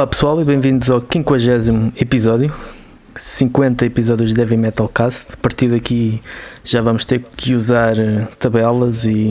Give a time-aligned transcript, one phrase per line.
[0.00, 2.50] Olá pessoal e bem-vindos ao 50 episódio.
[3.14, 5.34] 50 episódios de Heavy Metal Cast.
[5.34, 6.22] A partir daqui
[6.64, 9.30] já vamos ter que usar eh, tabelas e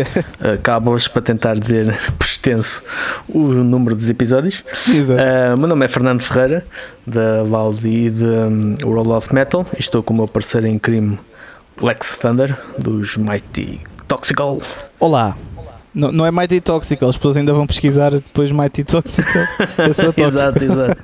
[0.64, 2.82] cábulas para tentar dizer por extenso
[3.28, 4.64] o número dos episódios.
[4.88, 5.20] Exato.
[5.20, 6.64] Uh, meu nome é Fernando Ferreira,
[7.06, 9.66] da Valde e de um, World of Metal.
[9.76, 11.18] E estou com o meu parceiro em crime,
[11.82, 14.58] Lex Thunder, dos Mighty Toxical.
[14.98, 15.36] Olá.
[15.98, 19.42] Não, não é Mighty Toxical, as pessoas ainda vão pesquisar depois Mighty Toxical.
[19.78, 20.28] Eu sou Toxical.
[20.28, 21.02] exato, exato.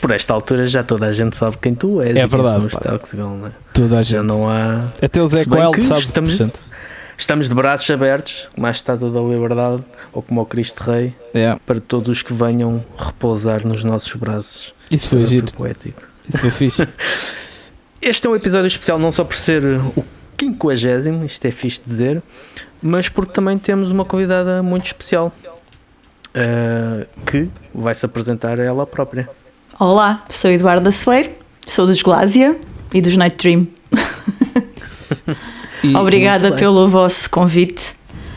[0.00, 2.68] Por esta altura já toda a gente sabe quem tu és É verdade.
[2.70, 3.50] Toxical, não é?
[3.74, 4.26] Toda a Já gente.
[4.28, 4.88] não há.
[5.02, 6.00] Até o Zé Coelho sabe.
[6.00, 6.60] estamos- portanto,
[7.18, 11.54] Estamos de braços abertos, como a estátua da liberdade, ou como o Cristo Rei, é,
[11.66, 14.72] para todos os que venham repousar nos nossos braços.
[14.90, 15.52] isso foi giro.
[15.52, 16.00] poético.
[16.26, 16.88] Isso foi fixe.
[18.00, 20.02] Este é um episódio especial não só por ser o
[20.40, 22.22] 50, isto é fixe dizer,
[22.82, 25.32] mas porque também temos uma convidada muito especial
[26.34, 29.28] eh, que vai se apresentar a ela própria.
[29.78, 31.30] Olá, sou Eduardo Soeiro,
[31.66, 32.56] sou dos Glásia
[32.92, 33.66] e dos Night Dream.
[35.82, 37.94] E- Obrigada pelo vosso convite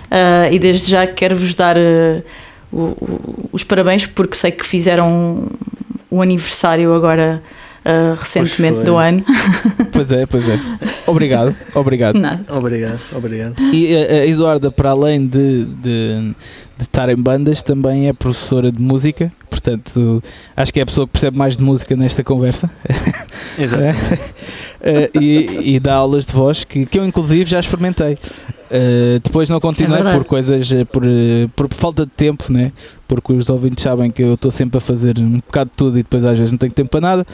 [0.10, 2.22] ah, e desde já quero-vos dar ah,
[2.72, 5.50] o- o- os parabéns porque sei que fizeram
[6.10, 7.44] o aniversário agora
[7.86, 9.24] ah, recentemente do ano.
[9.92, 10.60] Pois é, pois é.
[11.06, 12.18] Obrigado, obrigado.
[12.20, 12.44] Nada.
[12.52, 13.62] Obrigado, obrigado.
[13.72, 16.36] E a, a Eduarda, para além de, de,
[16.76, 19.32] de estar em bandas, também é professora de música.
[19.54, 20.24] Portanto,
[20.56, 22.70] acho que é a pessoa que percebe mais de música nesta conversa.
[23.58, 23.84] Exato.
[24.86, 28.18] Eh, e, e dá aulas de voz que, que eu inclusive já experimentei.
[28.70, 31.04] Eh, depois não continuei É por coisas, eh, por,
[31.56, 32.74] por falta de tempo, né?
[33.08, 36.04] porque os ouvintes sabem que eu estou sempre a fazer um bocado de tudo e
[36.04, 37.28] depois às vezes não tenho tempo para nada,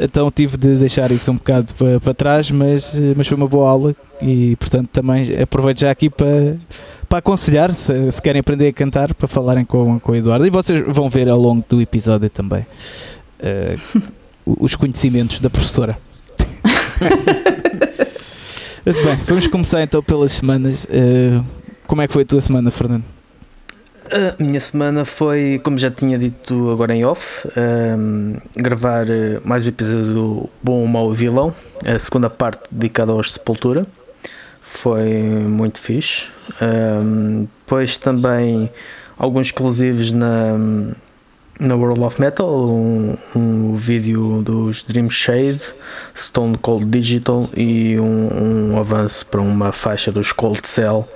[0.00, 3.68] então tive de deixar isso um bocado para, para trás, mas, mas foi uma boa
[3.68, 6.56] aula e portanto também aproveito já aqui para,
[7.14, 10.50] para aconselhar, se, se querem aprender a cantar, para falarem com, com o Eduardo e
[10.50, 12.66] vocês vão ver ao longo do episódio também
[13.38, 13.76] eh,
[14.44, 15.96] os conhecimentos da professora.
[18.84, 20.88] Bem, vamos começar então pelas semanas.
[20.90, 21.40] Eh,
[21.86, 23.04] como é que foi a tua semana, Fernando?
[24.10, 29.64] A minha semana foi, como já tinha dito agora em off, ehm, gravar eh, mais
[29.64, 31.54] um episódio do Bom, Mau Vilão,
[31.86, 33.86] a segunda parte dedicada aos Sepultura.
[34.74, 35.08] Foi
[35.48, 36.26] muito fixe.
[36.60, 38.68] Ehm, depois também
[39.16, 40.58] alguns exclusivos na,
[41.60, 45.62] na World of Metal, um, um vídeo dos Dream Shade,
[46.14, 51.08] Stone Cold Digital e um, um avanço para uma faixa dos Cold Cell.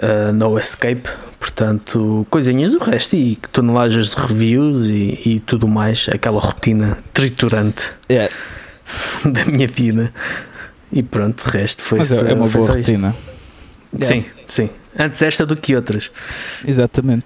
[0.00, 1.08] Uh, no Escape,
[1.40, 7.92] portanto, coisinhas do resto e tonelagens de reviews e, e tudo mais, aquela rotina triturante
[8.08, 8.30] É,
[9.24, 10.12] da minha vida.
[10.92, 12.88] E pronto, o resto foi, mas é, é uma foi boa isto.
[12.90, 13.14] rotina.
[14.00, 14.70] Sim, sim.
[14.98, 16.10] Antes esta do que outras.
[16.66, 17.24] Exatamente.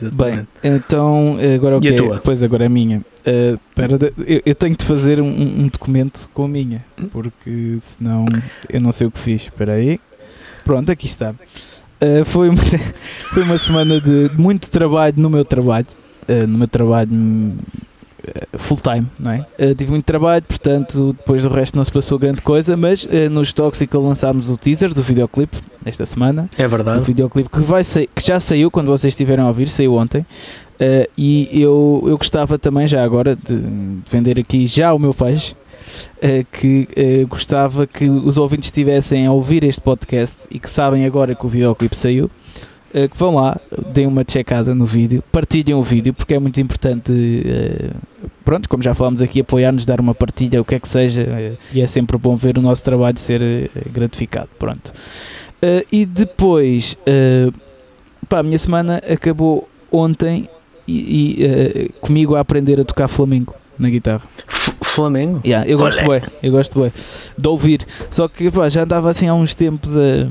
[0.00, 0.48] Bem, Exatamente.
[0.64, 2.18] então agora o que tua?
[2.24, 3.04] Pois agora é a minha.
[3.24, 7.78] Eh, espera, de- eu, eu tenho de fazer um, um documento com a minha, porque
[7.82, 8.24] senão
[8.68, 9.42] eu não sei o que fiz.
[9.42, 10.00] Espera aí.
[10.64, 11.34] Pronto, aqui está.
[12.00, 12.62] Eh, foi, uma,
[13.34, 15.86] foi uma semana de muito trabalho no meu trabalho.
[16.26, 17.83] eh, no meu trabalho hum, eh,
[18.58, 19.46] full time, não é?
[19.58, 23.28] Eh, tive muito trabalho, portanto, depois do resto não se passou grande coisa, mas eh,
[23.28, 27.04] nos Tóxico lançámos o teaser do videoclipe esta semana É o verdade.
[27.04, 30.24] videoclipe que, vai sair- que já saiu quando vocês estiverem a ouvir, saiu ontem.
[30.80, 35.14] Eh, e eu, eu gostava também, já agora, de, de vender aqui já o meu
[35.14, 35.54] peixe.
[36.22, 41.04] eh, que eh, gostava que os ouvintes estivessem a ouvir este podcast e que sabem
[41.04, 42.30] agora que o videoclipe saiu,
[42.94, 43.60] eh, que vão lá,
[43.92, 47.90] deem uma checada no vídeo, partilhem o vídeo, porque é muito importante, eh,
[48.44, 51.52] pronto, como já falámos aqui, apoiar-nos, dar uma partilha, o que é que seja, eh,
[51.72, 54.92] e é sempre bom ver o nosso trabalho ser gratificado, pronto.
[55.90, 56.96] E depois,
[58.28, 60.46] pá, a minha semana acabou ontem
[60.86, 64.22] e, e, comigo a aprender a tocar flamenco na guitarra.
[64.82, 65.40] Flamengo?
[65.44, 66.92] Yeah, eu gosto bué, eu gosto bué
[67.36, 67.86] de ouvir.
[68.10, 70.28] Só que pá, já andava assim há uns tempos a.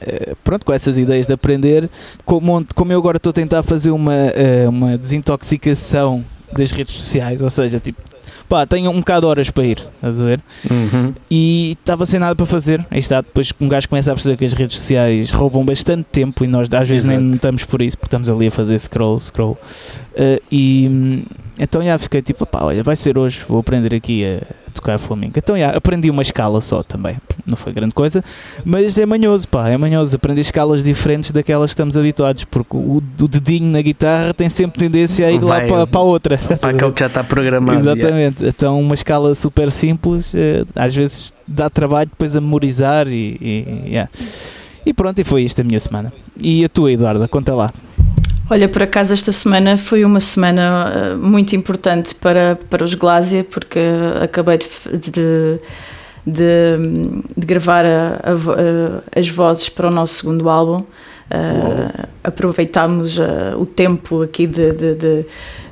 [0.00, 1.88] a- Pronto, com essas ideias de aprender,
[2.24, 7.42] como, como eu agora estou a tentar fazer uma, uh, uma desintoxicação das redes sociais,
[7.42, 8.00] ou seja, tipo,
[8.48, 10.40] pá, tenho um bocado de horas para ir, estás a ver?
[10.70, 11.12] Uhum.
[11.30, 12.84] e estava sem nada para fazer.
[12.90, 16.04] Aí está, depois que um gajo começa a perceber que as redes sociais roubam bastante
[16.10, 17.32] tempo e nós às vezes nem Exato.
[17.34, 19.58] notamos por isso, porque estamos ali a fazer scroll, scroll.
[20.14, 21.22] Uh, e hum,
[21.58, 24.40] então já fiquei tipo, pá, olha, vai ser hoje, vou aprender aqui a,
[24.80, 25.38] tocar flamenco.
[25.38, 27.16] Então já aprendi uma escala só também,
[27.46, 28.24] não foi grande coisa,
[28.64, 33.02] mas é manhoso, pá, é manhoso aprender escalas diferentes daquelas que estamos habituados, porque o,
[33.20, 35.68] o dedinho na guitarra tem sempre tendência a ir lá Vai.
[35.68, 36.38] para, para a outra.
[36.38, 37.80] Para aquele que já está programado.
[37.80, 38.00] yeah.
[38.00, 43.36] Exatamente, então uma escala super simples, eh, às vezes dá trabalho depois a memorizar e,
[43.40, 44.10] e, yeah.
[44.84, 46.12] e pronto, e foi isto a minha semana.
[46.40, 47.72] E a tua, Eduarda, conta lá.
[48.50, 53.44] Olha, por acaso esta semana foi uma semana uh, muito importante para, para os Glásia,
[53.44, 53.78] porque
[54.22, 54.66] acabei de,
[54.96, 55.60] de,
[56.26, 56.42] de,
[57.36, 60.82] de gravar a, a, a, as vozes para o nosso segundo álbum.
[61.30, 65.26] Uh, aproveitámos uh, o tempo aqui de, de, de,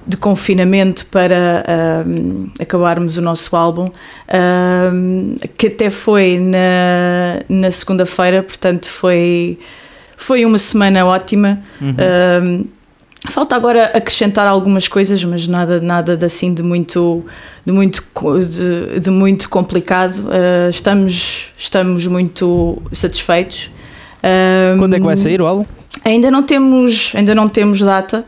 [0.06, 3.88] de confinamento para uh, acabarmos o nosso álbum,
[5.56, 9.58] que até foi na, na segunda-feira, portanto foi,
[10.16, 11.60] foi uma semana ótima.
[11.80, 12.66] Uhum.
[13.30, 17.24] Falta agora acrescentar algumas coisas, mas nada, nada de assim de muito,
[17.64, 18.02] de muito,
[18.48, 20.28] de, de muito complicado.
[20.70, 23.70] estamos, estamos muito satisfeitos.
[24.78, 25.66] Quando é que vai sair o álbum?
[26.04, 28.24] Ainda não temos, ainda não temos data,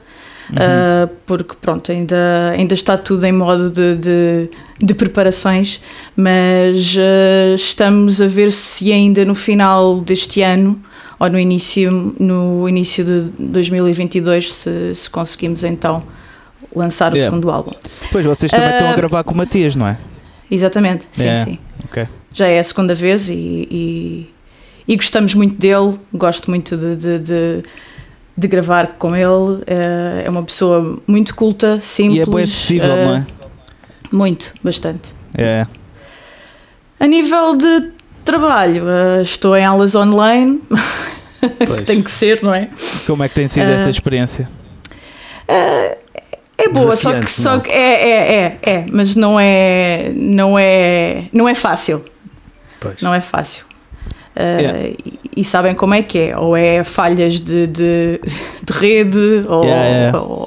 [0.51, 0.57] uhum.
[0.57, 4.51] uh, porque pronto, ainda, ainda está tudo em modo de, de,
[4.81, 5.81] de preparações,
[6.17, 10.81] mas uh, estamos a ver se ainda no final deste ano
[11.19, 16.03] ou no início, no início de 2022 se, se conseguimos então
[16.75, 17.21] lançar yeah.
[17.21, 17.73] o segundo álbum.
[18.13, 19.99] Pois, vocês também uh, estão a gravar com o Matias, não é?
[20.51, 21.45] Exatamente, sim, yeah.
[21.45, 21.59] sim.
[21.85, 22.07] Okay.
[22.33, 24.31] Já é a segunda vez e, e
[24.89, 27.63] e gostamos muito dele, gosto muito de, de, de,
[28.35, 29.63] de gravar com ele.
[29.67, 32.17] É, é uma pessoa muito culta, simples.
[32.17, 33.27] E é bem acessível, uh, não é?
[34.11, 35.03] Muito, bastante.
[35.37, 35.67] É.
[36.99, 37.91] A nível de
[38.31, 40.61] trabalho, uh, estou em aulas online.
[41.87, 42.69] tem que ser, não é?
[43.07, 44.49] Como é que tem sido uh, essa experiência?
[46.59, 51.25] é boa, só que, só que é, é, é, é, mas não é, não é,
[51.33, 52.05] não é fácil.
[52.79, 53.01] Pois.
[53.01, 53.67] Não é fácil.
[54.39, 54.79] Yeah.
[54.91, 58.21] e, e, sabem como é que é, ou é falhas de, de,
[58.63, 60.21] de rede, ou, yeah, yeah.
[60.21, 60.47] ou,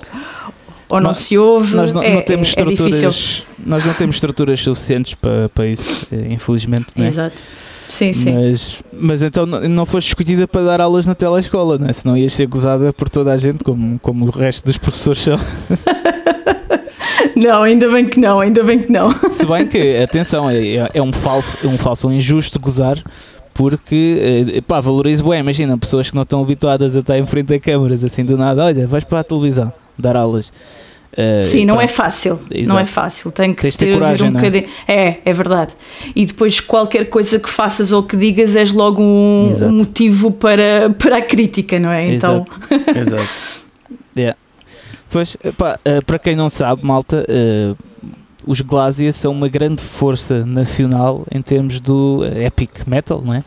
[0.87, 1.75] ou não nós, se ouve.
[1.75, 5.67] Nós não, é, não temos é, é estruturas, nós não temos estruturas suficientes para, para
[5.67, 6.87] isso, eh, infelizmente.
[6.95, 7.07] Né?
[7.07, 7.41] Exato.
[7.91, 8.33] Sim, sim.
[8.33, 11.91] Mas, mas então não foste escolhida para dar aulas na telescola, né?
[11.91, 15.37] senão ias ser gozada por toda a gente, como, como o resto dos professores são.
[17.35, 19.09] Não, ainda bem que não, ainda bem que não.
[19.31, 23.01] Se bem que, atenção, é, é um falso, é um falso injusto gozar,
[23.53, 27.53] porque eh, pá, valorizo bem, imagina pessoas que não estão habituadas a estar em frente
[27.53, 30.51] a câmaras assim do nada, olha, vais para a televisão dar aulas.
[31.11, 32.69] Uh, Sim, não é fácil, Exato.
[32.69, 34.33] não é fácil, tem que Tens ter, ter coragem, um é?
[34.33, 34.65] bocadinho.
[34.87, 35.73] É, é verdade.
[36.15, 40.89] E depois qualquer coisa que faças ou que digas és logo um, um motivo para,
[40.97, 42.13] para a crítica, não é?
[42.13, 42.45] Então.
[42.69, 42.99] Exato.
[42.99, 43.65] Exato.
[44.15, 44.37] yeah.
[45.11, 47.75] Pois, pá, uh, para quem não sabe, malta, uh,
[48.45, 53.43] os Glásia são uma grande força nacional em termos do eh, epic metal, não é?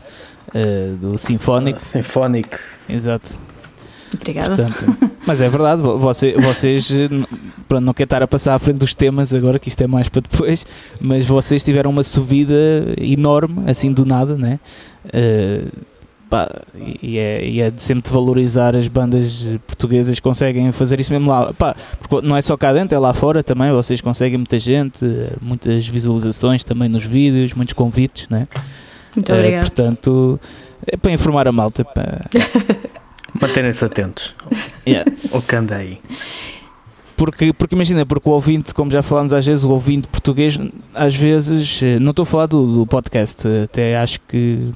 [0.53, 1.77] Uh, do Symphonic.
[1.77, 2.49] Uh, symphonic.
[2.87, 3.35] Exato.
[4.19, 4.55] Obrigada.
[4.55, 6.91] Portanto, mas é verdade, você, vocês
[7.67, 10.09] pronto, não quero estar a passar à frente dos temas agora, que isto é mais
[10.09, 10.65] para depois,
[10.99, 12.55] mas vocês tiveram uma subida
[12.97, 14.59] enorme, assim do nada, né?
[15.05, 15.69] Uh,
[16.29, 16.49] pá,
[17.01, 21.11] e, é, e é de sempre de valorizar as bandas portuguesas que conseguem fazer isso
[21.11, 21.53] mesmo lá.
[21.53, 23.71] Pá, porque não é só cá dentro, é lá fora também.
[23.71, 25.05] Vocês conseguem muita gente,
[25.41, 28.47] muitas visualizações também nos vídeos, muitos convites, né?
[29.15, 29.61] Muito uh, obrigado.
[29.61, 30.39] Portanto,
[30.85, 31.83] é para informar a malta.
[31.85, 32.25] Para...
[33.41, 34.33] Manterem-se atentos
[34.87, 35.09] yeah.
[35.31, 35.99] ao que anda aí.
[37.17, 40.59] Porque, porque imagina, porque o ouvinte, como já falámos às vezes, o ouvinte português,
[40.93, 44.69] às vezes, eh, não estou a falar do, do podcast, até acho que.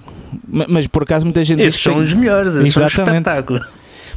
[0.47, 1.61] Mas por acaso muita gente.
[1.61, 2.03] Esses são tem...
[2.03, 2.95] os melhores, esses Exatamente.
[2.95, 3.59] são um espetáculo.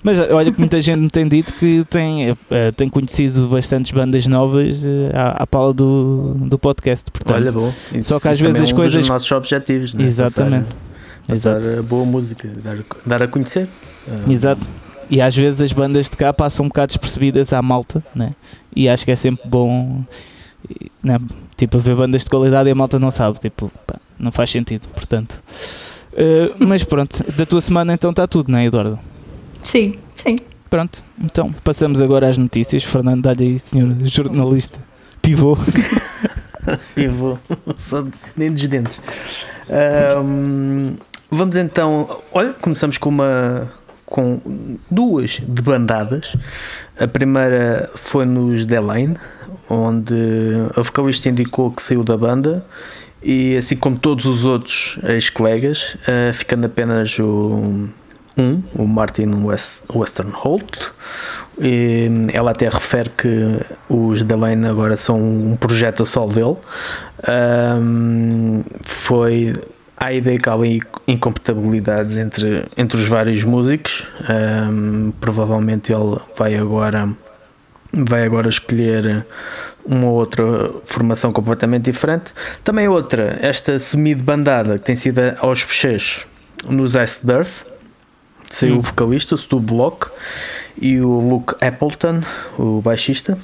[0.05, 2.37] Mas olha que muita gente me tem dito que tem,
[2.77, 4.83] tem conhecido bastantes bandas novas
[5.15, 7.09] à, à pala do, do podcast.
[7.09, 7.73] Portanto, olha, bom.
[7.93, 8.99] Isso, só que às vezes é um as coisas.
[8.99, 10.05] Dos nossos objetivos, né?
[10.05, 10.65] Exatamente.
[10.65, 10.92] Passar,
[11.27, 13.69] passar boa música, dar, dar a conhecer.
[14.07, 14.63] Uh, Exato.
[15.11, 18.35] E às vezes as bandas de cá passam um bocado despercebidas à malta, né?
[18.75, 20.03] E acho que é sempre bom,
[21.03, 21.19] né?
[21.57, 24.89] tipo, ver bandas de qualidade e a malta não sabe, tipo, pá, não faz sentido,
[24.89, 25.43] portanto.
[26.13, 28.99] Uh, mas pronto, da tua semana então está tudo, não é, Eduardo?
[29.63, 30.37] Sim, sim.
[30.69, 32.83] Pronto, então passamos agora às notícias.
[32.83, 34.79] Fernando, dá-lhe aí, senhor jornalista,
[35.21, 35.57] pivô.
[36.95, 37.39] pivô,
[37.77, 38.05] só
[38.37, 39.01] nem dos dentes.
[40.19, 40.97] Um,
[41.33, 43.73] vamos então, olha, começamos com uma
[44.05, 44.41] com
[44.91, 46.37] duas debandadas.
[47.01, 49.17] A primeira foi nos Delane,
[49.71, 50.15] onde
[50.77, 52.65] a vocalista indicou que saiu da banda
[53.23, 57.89] e assim como todos os outros ex-colegas, uh, ficando apenas o
[58.37, 60.93] um, o Martin West, Western Holt.
[61.61, 66.57] E ela até refere que os Delane agora são um projeto a solo dele.
[67.29, 69.53] Um, foi
[70.03, 70.57] há ideia que há
[71.07, 74.05] incompatibilidades entre, entre os vários músicos.
[74.29, 77.09] Um, provavelmente ele vai agora
[77.95, 79.27] vai agora escolher
[79.85, 82.33] uma outra formação completamente diferente.
[82.65, 86.27] Também outra, esta semi-bandada que tem sido aos fecheiros
[86.69, 87.67] nos Ice Earth,
[88.49, 88.79] saiu Hum.
[88.79, 90.09] o vocalista, o Stu Block,
[90.81, 92.23] e o Luke Appleton,
[92.59, 93.39] o baixista.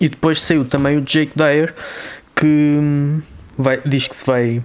[0.00, 1.74] E depois saiu também o Jake Dyer,
[2.34, 3.20] que hum,
[3.58, 4.64] vai, diz que se vai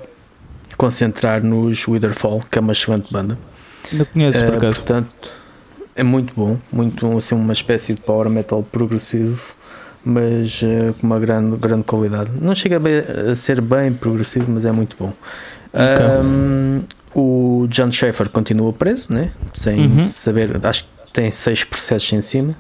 [0.78, 3.38] concentrar nos Witherfall, que é uma excelente banda.
[3.94, 4.76] Não conheço por Eh, acaso.
[4.82, 5.32] portanto,
[5.96, 9.42] é muito bom, muito assim uma espécie de power metal progressivo,
[10.04, 12.32] mas eh, com uma grande, grande qualidade.
[12.42, 15.14] Não chega a, a ser bem progressivo, mas é muito bom.
[16.24, 16.80] Um,
[17.14, 19.32] o John Schaefer continua preso, né?
[19.54, 20.04] sem Uhum.
[20.04, 22.56] saber, acho que tem seis processos em cima.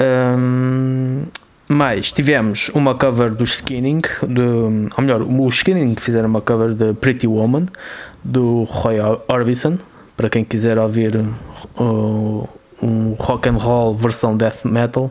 [0.00, 1.22] Um,
[1.68, 6.92] mais tivemos uma cover do Skinning, do, ou melhor, o Skinning fizeram uma cover de
[6.94, 7.66] Pretty Woman
[8.22, 8.96] do Roy
[9.28, 9.78] Orbison.
[10.16, 12.48] Para quem quiser ouvir uh,
[12.80, 15.10] um rock and roll versão death metal,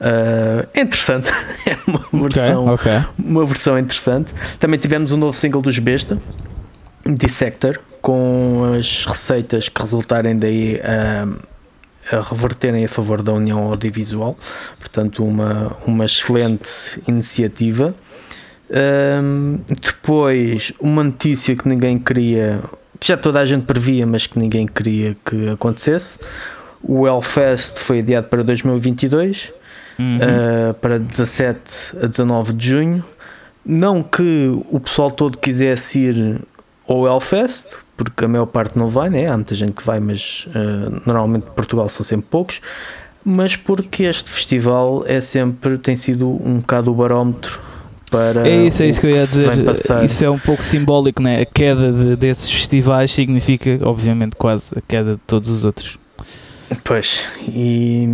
[0.00, 1.28] uh, é interessante.
[1.66, 3.04] é uma versão, Ok, ok.
[3.18, 4.32] uma versão interessante.
[4.60, 6.18] Também tivemos um novo single dos Besta,
[7.04, 11.26] Dissector, com as receitas que resultarem daí ah,
[12.10, 14.36] a reverterem a favor da União Audiovisual.
[14.78, 16.70] Portanto, uma, uma excelente
[17.08, 17.94] iniciativa.
[18.70, 22.62] Ahm, depois, uma notícia que ninguém queria,
[22.98, 26.18] que já toda a gente previa, mas que ninguém queria que acontecesse.
[26.82, 29.52] O Hellfest foi adiado para 2022
[29.98, 30.18] Uhum.
[30.18, 33.04] uh, para 17 a 19 de junho.
[33.64, 36.40] Não que o pessoal todo quisesse ir
[36.86, 39.26] ao Hellfest, porque a maior parte não vai, né?
[39.26, 42.60] há muita gente que vai, mas uh, normalmente Portugal são sempre poucos.
[43.24, 47.58] Mas porque este festival é sempre tem sido um bocado o barómetro
[48.08, 50.04] para É isso, é isso o que eu ia dizer.
[50.04, 51.40] Isso é um pouco simbólico, né?
[51.40, 55.98] A queda de- desses festivais significa, obviamente, quase a queda de todos os outros.
[56.82, 58.08] Pois, e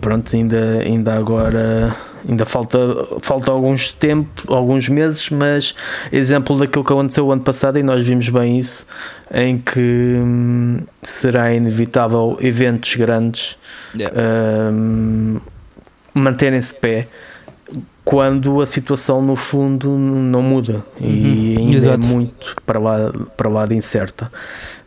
[0.00, 1.96] pronto, ainda, ainda agora
[2.28, 2.78] ainda falta,
[3.20, 5.74] falta alguns tempo, alguns meses, mas
[6.12, 8.86] exemplo daquilo que aconteceu o ano passado e nós vimos bem isso,
[9.32, 13.56] em que hum, será inevitável eventos grandes
[14.72, 15.38] hum,
[16.14, 17.08] manterem-se de pé
[18.06, 22.06] quando a situação no fundo não muda e Uhum, ainda exato.
[22.06, 24.30] é muito para lá, para lá de incerta.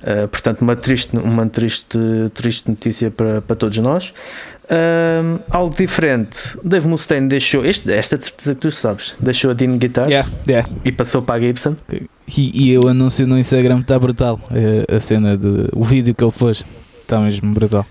[0.02, 2.00] Uh, portanto, uma triste, uma triste,
[2.34, 4.14] triste notícia para, para todos nós.
[4.72, 9.54] Um, algo diferente, Dave Mustaine deixou, este, esta de certeza que tu sabes, deixou a
[9.54, 10.70] Dean Guitars Yeah, yeah.
[10.86, 11.76] e passou para a Gibson.
[12.38, 14.40] E, e o anúncio no Instagram está brutal.
[14.52, 15.68] Eh, a cena de.
[15.74, 16.64] O vídeo que ele pôs
[17.02, 17.86] está mesmo brutal.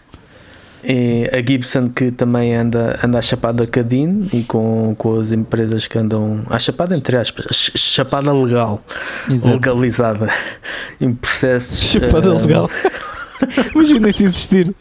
[0.91, 5.87] E a Gibson que também anda, anda à chapada Dean e com, com as empresas
[5.87, 8.83] que andam à chapada, entre aspas, ch- chapada legal,
[9.31, 9.51] Exato.
[9.51, 10.29] legalizada
[10.99, 11.79] em processos.
[11.91, 12.71] Chapada uh, legal.
[13.75, 14.75] Imagina se existir.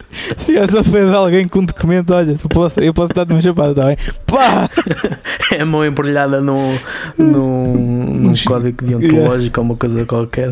[0.46, 3.42] Chegares ao pé de alguém com um documento, olha, eu posso, eu posso dar-te uma
[3.42, 3.98] chapada, está bem?
[4.26, 4.70] Pá!
[5.52, 6.78] É a mão embrulhada num,
[7.18, 7.74] num,
[8.16, 10.52] num código deontológico ou uma coisa qualquer.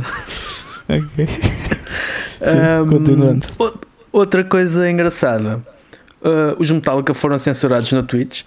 [0.87, 1.27] Ok.
[2.41, 3.45] Ahm, continuando.
[4.15, 5.61] Outra coisa engraçada:
[6.23, 8.43] ah, os Metallica foram censurados na Twitch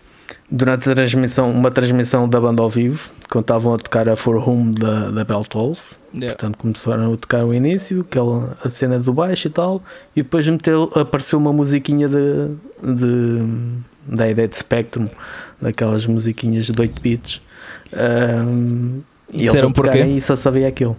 [0.51, 4.37] durante a transmissão, uma transmissão da banda ao vivo, quando estavam a tocar a For
[4.37, 5.99] Whom da, da Bell Tolls.
[6.19, 9.83] Portanto, começaram a tocar o início, aquela, a cena do baixo e tal,
[10.17, 12.49] e depois meteu, apareceu uma musiquinha de,
[12.83, 13.45] de,
[14.07, 15.11] da ideia de Spectrum,
[15.61, 17.43] daquelas musiquinhas de 8 bits.
[17.93, 20.03] E eles Disseram porquê?
[20.03, 20.97] e só sabia aquilo.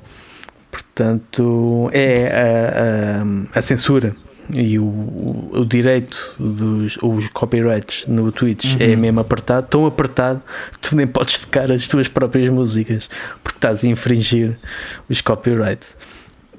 [0.70, 4.14] Portanto, é a, a, a censura
[4.54, 8.98] e o, o, o direito dos os copyrights no Twitch é Uhum.
[8.98, 10.42] mesmo apertado, tão apertado
[10.72, 13.10] que tu nem podes tocar as tuas próprias músicas
[13.44, 14.58] porque estás a infringir
[15.10, 15.96] os copyrights.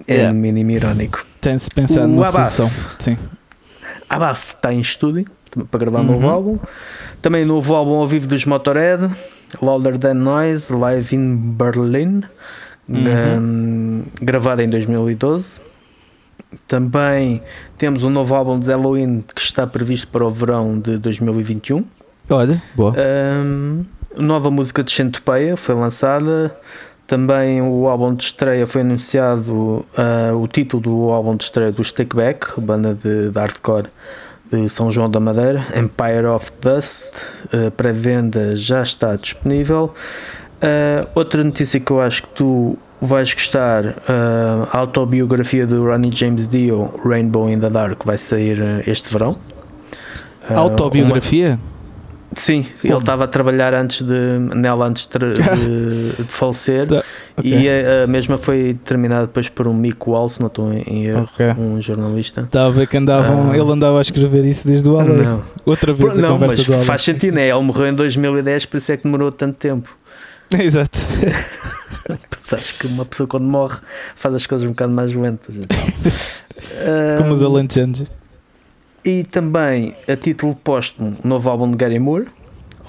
[0.06, 0.34] É Yeah.
[0.34, 1.24] um mínimo irónico.
[1.40, 2.54] Tem-se pensado numa Abaf.
[2.56, 2.70] solução.
[2.98, 3.18] Sim.
[4.08, 5.26] A BAF está em estúdio
[5.70, 6.12] para gravar um Uhum.
[6.12, 6.58] novo álbum.
[7.20, 9.08] Também novo álbum ao vivo dos Motorhead,
[9.60, 12.22] Louder Than Noise, Live in Berlin,
[12.88, 13.38] Uhum.
[13.38, 15.60] um, gravado em 2012.
[16.66, 17.42] Também
[17.78, 21.84] temos um novo álbum de Halloween que está previsto para o verão de 2021.
[22.28, 22.94] Olha, boa.
[22.96, 23.84] Um,
[24.16, 26.56] nova música de Centopeia foi lançada.
[27.06, 29.52] Também o álbum de estreia foi anunciado.
[29.52, 33.88] uh, o título do álbum de estreia do Stick Back, banda de, de hardcore
[34.50, 37.24] de São João da Madeira, Empire of Dust.
[37.46, 39.94] Uh, Pré-venda já está disponível.
[40.56, 46.12] Uh, outra notícia que eu acho que tu vais gostar: uh, a autobiografia do Ronnie
[46.14, 49.30] James Dio, Rainbow in the Dark, vai sair uh, este verão.
[50.48, 51.58] Uh, uma- Autobiografia?
[52.32, 57.02] Sim, ele estava a trabalhar antes de, nela antes de, de- de falecer Tá,
[57.36, 57.50] Ok.
[57.52, 61.06] e a, a mesma foi terminada depois por um Mick Wall, se não estou em,
[61.06, 61.46] erro, Ok.
[61.58, 62.42] um jornalista.
[62.42, 63.56] Estava a ver que andavam, Ah.
[63.58, 65.16] ele andava a escrever isso desde o Além.
[65.16, 66.84] Não, Outra vez a não conversa mas do Além.
[66.84, 67.48] faz sentido, né?
[67.50, 69.90] ele morreu em 2010, por isso é que demorou tanto tempo.
[70.58, 70.98] Exato.
[72.40, 73.78] Sabes que uma pessoa quando morre
[74.14, 75.54] faz as coisas um bocado mais lentas.
[77.18, 78.04] Como os Um, alentejanos.
[79.04, 82.26] E também, a título póstumo, o novo álbum de Gary Moore,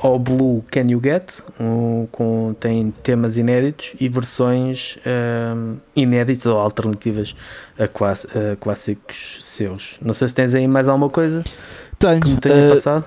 [0.04, 4.98] All Blue Can You Get, um, com, tem temas inéditos e versões
[5.56, 7.34] um, inéditas ou alternativas
[7.80, 9.98] a, class- a clássicos seus.
[10.02, 12.38] Não sei se tens aí mais alguma coisa que me Tenho.
[12.42, 13.06] tenha eh, passado.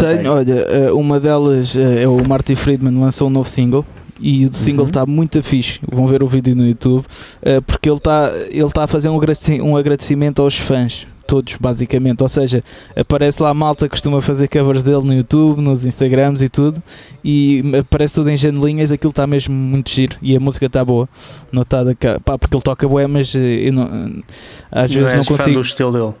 [0.00, 3.84] Tenho, olha, eh, uma delas eh, é o Marty Friedman lançou um novo single
[4.20, 4.88] e o single Uhum.
[4.88, 5.78] está muito fixe.
[5.90, 7.04] Vão ver o vídeo no YouTube
[7.42, 11.06] eh, porque ele está ele tá a fazer um agradeci- agradecimento aos fãs.
[11.26, 12.62] Todos, basicamente, ou seja,
[12.94, 16.80] aparece lá a malta que costuma fazer covers dele no YouTube, nos Instagrams e tudo,
[17.24, 18.92] e aparece tudo em janelinhas.
[18.92, 21.08] Aquilo está mesmo muito giro e a música está boa.
[21.50, 24.22] Notada cá, pá, porque ele toca bué, mas eu não,
[24.70, 25.56] às não vezes não és fã consigo.
[25.56, 26.12] do estilo dele.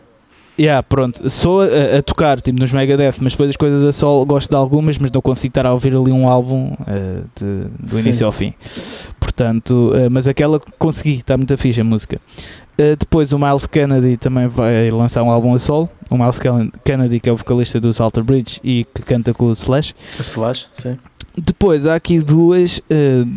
[0.58, 4.24] Yeah, pronto, sou a, a tocar tipo, nos Megadeth, mas depois as coisas a solo
[4.24, 7.94] gosto de algumas, mas não consigo estar a ouvir ali um álbum eh, de- do
[7.96, 8.00] Sim.
[8.00, 8.54] início ao fim.
[9.20, 12.18] Portanto, eh, mas aquela consegui, está muito fixe a música.
[12.78, 15.88] Eh, depois o Miles Kennedy também vai lançar um álbum a solo.
[16.08, 19.46] O Miles Ken- Kennedy, que é o vocalista dos Alter Bridge e que canta com
[19.46, 19.94] o Slash.
[20.18, 20.96] O Slash, sim.
[21.36, 22.80] Depois há aqui duas,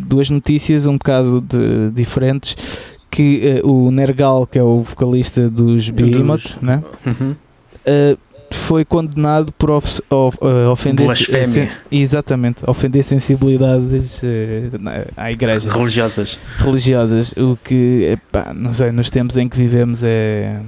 [0.08, 2.56] duas notícias um bocado de- diferentes.
[3.10, 6.82] Que eh, o Nergal, que é o vocalista dos Behemoth, né?
[7.04, 7.32] Uhum.
[7.32, 8.18] Uh,
[8.52, 14.26] foi condenado por of, of, uh, ofender sen- exatamente ofender sensibilidades uh,
[15.16, 16.36] à igreja Religiosas.
[16.58, 20.60] religiosas o que epá, não sei nos tempos em que vivemos é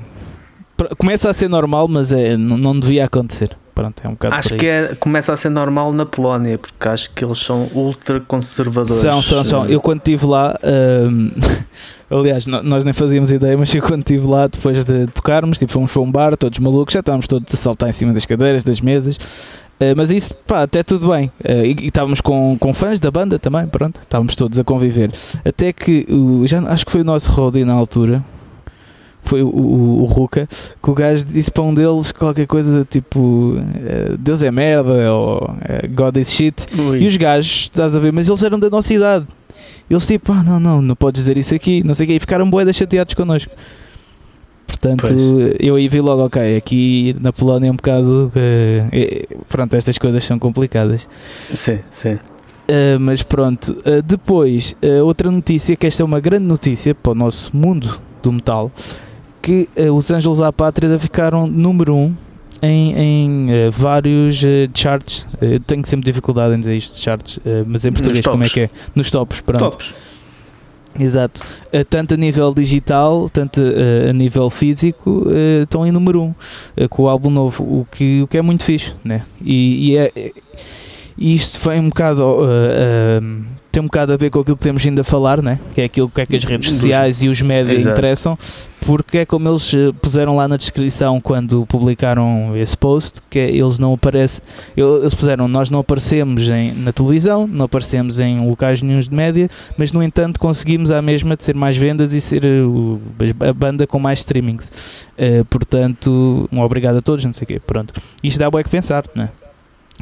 [0.96, 4.57] começa a ser normal mas é não, não devia acontecer pronto é um bocado Acho
[4.57, 9.00] que é- começa a ser normal na Polónia, porque acho que eles são ultra conservadores.
[9.00, 9.67] São, são, são.
[9.67, 10.59] Eu quando estive lá,
[11.11, 11.31] hum,
[12.11, 15.93] aliás, nós nem fazíamos ideia, mas eu quando estive lá, depois de tocarmos, tipo, fomos
[15.93, 18.81] para um bar, todos malucos, já estávamos todos a saltar em cima das cadeiras, das
[18.81, 19.17] mesas.
[19.81, 21.26] Uh, mas isso, pá, até tudo bem.
[21.41, 25.11] Uh, e, e estávamos com, com fãs da banda também, pronto, estávamos todos a conviver.
[25.45, 28.23] Até que, o, já acho que foi o nosso roadie na altura,
[29.25, 30.49] foi o, o, o Ruka,
[30.82, 33.56] que o gajo disse para um deles qualquer coisa tipo
[33.87, 36.67] eh, Deus é merda ou eh, God is shit.
[36.78, 37.00] Ui.
[37.00, 39.26] E os gajos, estás a ver, mas eles eram da nossa idade.
[39.89, 42.21] Eles tipo, ah, não, não, não podes dizer isso aqui, não sei o quê, e
[42.21, 43.50] ficaram boedas chateados connosco.
[44.67, 45.54] Portanto, Pois.
[45.61, 48.32] eu aí vi logo, ok, aqui na Polónia é um bocado.
[48.35, 51.06] eh, pronto, estas coisas são complicadas.
[51.52, 52.15] Sim, sim.
[52.15, 57.13] Uh, mas pronto, uh, depois, uh, outra notícia, que esta é uma grande notícia para
[57.13, 58.71] o nosso mundo do metal,
[59.43, 62.15] que uh, os Anjos à Pátria ficaram número 1 um
[62.63, 65.26] em, em uh, vários uh, charts.
[65.41, 68.71] Eu tenho sempre dificuldade em dizer isto, charts, mas em português como é que é?
[68.95, 69.71] Nos tops, pronto.
[69.71, 69.95] Tops.
[70.99, 71.43] Exato.
[71.89, 73.63] Tanto a nível digital, tanto
[74.09, 75.25] a nível físico,
[75.63, 78.63] estão em número 1 um, com o álbum novo, o que, o que é muito
[78.63, 79.23] fixe, né?
[79.43, 80.33] E, e é,
[81.17, 82.23] e isto foi um bocado.
[82.23, 85.59] uh, uh, tem um bocado a ver com aquilo que temos vindo a falar, né?
[85.75, 87.99] que é aquilo que é que as redes sociais e os médias Exato.
[87.99, 88.39] interessam,
[88.84, 93.50] porque é como eles uh, puseram lá na descrição quando publicaram esse post, que é,
[93.50, 94.45] eles não aparecem,
[94.76, 99.49] eles puseram, nós não aparecemos em, na televisão, não aparecemos em locais nenhums de média,
[99.76, 103.00] mas no entanto conseguimos à mesma ter mais vendas e ser uh, o-
[103.49, 104.66] a banda com mais streamings.
[105.18, 107.95] Uh, portanto, um obrigado a todos, não sei o quê, pronto.
[108.23, 109.28] Isto dá bué que pensar, né?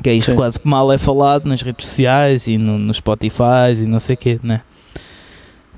[0.02, 0.36] Que é isto Sim.
[0.36, 4.14] quase que mal é falado nas redes sociais e no, no Spotify e não sei
[4.14, 4.62] o quê, né?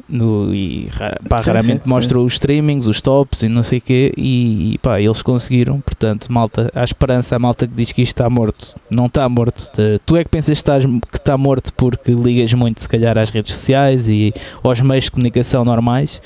[0.08, 0.88] No, e
[1.28, 4.78] pá, Sim, raramente sim, mostram os streamings, os tops e não sei o quê, e,
[4.82, 5.80] pá, eles conseguiram.
[5.80, 9.70] Portanto, malta, há esperança, a malta que diz que isto está morto, não está morto.
[10.04, 13.30] Tu é que pensas que, estás, que está morto porque ligas muito, se calhar, às
[13.30, 16.20] redes sociais e aos meios de comunicação normais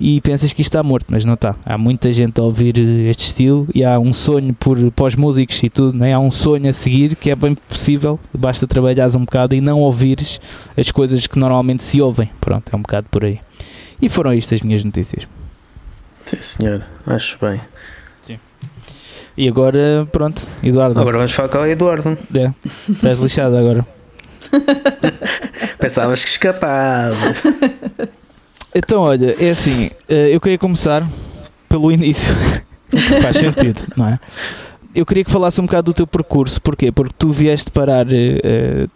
[0.00, 1.54] e pensas que isto está morto, mas não está.
[1.64, 5.14] Há muita gente a ouvir eh, este estilo e há um sonho por, para os
[5.14, 6.14] músicos e tudo, né?
[6.14, 9.80] há um sonho a seguir que é bem possível, basta trabalhares um bocado e não
[9.80, 10.40] ouvires
[10.76, 12.30] as coisas que normalmente se ouvem.
[12.40, 13.40] Pronto, é um bocado por aí.
[14.00, 15.28] E foram isto as minhas notícias.
[16.24, 16.84] Sim, senhor.
[17.06, 17.60] Acho bem.
[19.36, 22.18] E agora, pronto, Eduardo, Agora vamos falar com o Eduardo.
[22.34, 22.52] é,
[22.90, 23.86] estás lixado agora.
[25.78, 27.16] Pensavas que escapava.
[28.74, 31.06] Então, olha, é assim, eh, eu queria começar
[31.68, 32.32] pelo início,
[33.20, 34.20] faz sentido, não é?
[34.94, 36.90] Eu queria que falasse um bocado do teu percurso, porquê?
[36.90, 38.86] Porque tu vieste parar, eh, eh,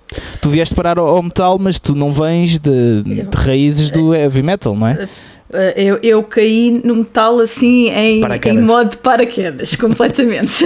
[0.41, 4.77] tu vieste parar ao, metal, mas tu não vens de, de raízes do heavy metal,
[4.77, 5.09] não é?
[5.77, 8.59] Eu, eu caí no metal assim em, Paraquedas.
[8.59, 10.65] em modo de paraquedas, completamente.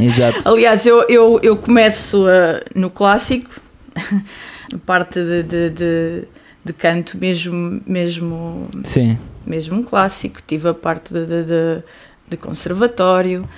[0.00, 0.48] Exato.
[0.48, 3.50] Aliás, eu, eu, eu começo uh, no clássico,
[4.72, 6.24] na parte de, de, de,
[6.64, 10.40] de canto, mesmo, mesmo, Sim, mesmo um clássico.
[10.46, 11.82] Tive a parte de, de, de-
[12.28, 13.48] de conservatório.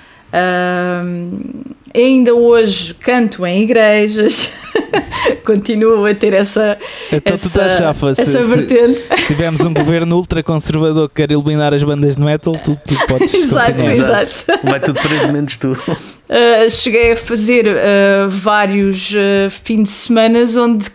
[1.95, 4.51] Ainda hoje canto em igrejas.
[5.45, 6.77] continuo a ter essa,
[7.13, 8.15] então, essa, chafa.
[8.15, 9.03] Se, essa se, vertente.
[9.17, 13.33] se tivermos um governo ultraconservador que quer eliminar as bandas de metal, tu, tu podes
[13.35, 14.23] exato, continuar.
[14.23, 14.61] exato.
[14.65, 15.73] Vai tudo preso menos tu.
[15.73, 20.91] Uh, cheguei a fazer uh, vários uh, fins de semana onde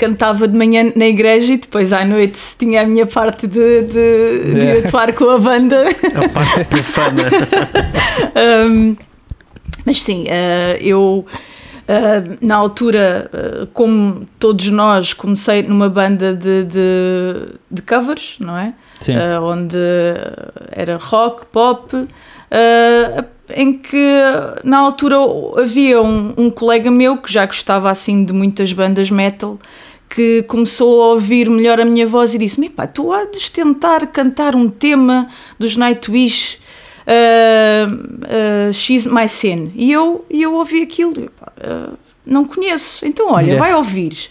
[0.00, 3.92] cantava de manhã na igreja e depois à noite tinha a minha parte de, de,
[3.92, 4.88] de ir Yeah.
[4.88, 5.84] atuar com a banda.
[6.14, 7.22] A parte profana.
[8.70, 8.96] Um,
[9.84, 11.24] mas sim, uh, eu
[11.90, 18.56] uh, na altura, uh, como todos nós, comecei numa banda de, de, de covers, não
[18.56, 18.74] é?
[19.00, 19.16] Sim.
[19.16, 19.78] Uh, onde
[20.70, 24.14] era rock, pop, uh, em que
[24.62, 25.16] na altura
[25.56, 29.58] havia um, um colega meu que já gostava assim de muitas bandas metal
[30.10, 34.06] que começou a ouvir melhor a minha voz e disse-me: pá, tu há de tentar
[34.08, 36.58] cantar um tema dos Nightwish,
[37.06, 39.72] uh, uh, She's My Sin.
[39.76, 41.96] E eu, eu ouvi aquilo, pá, uh,
[42.26, 43.64] não conheço, então olha, Yeah.
[43.64, 44.28] vai ouvir.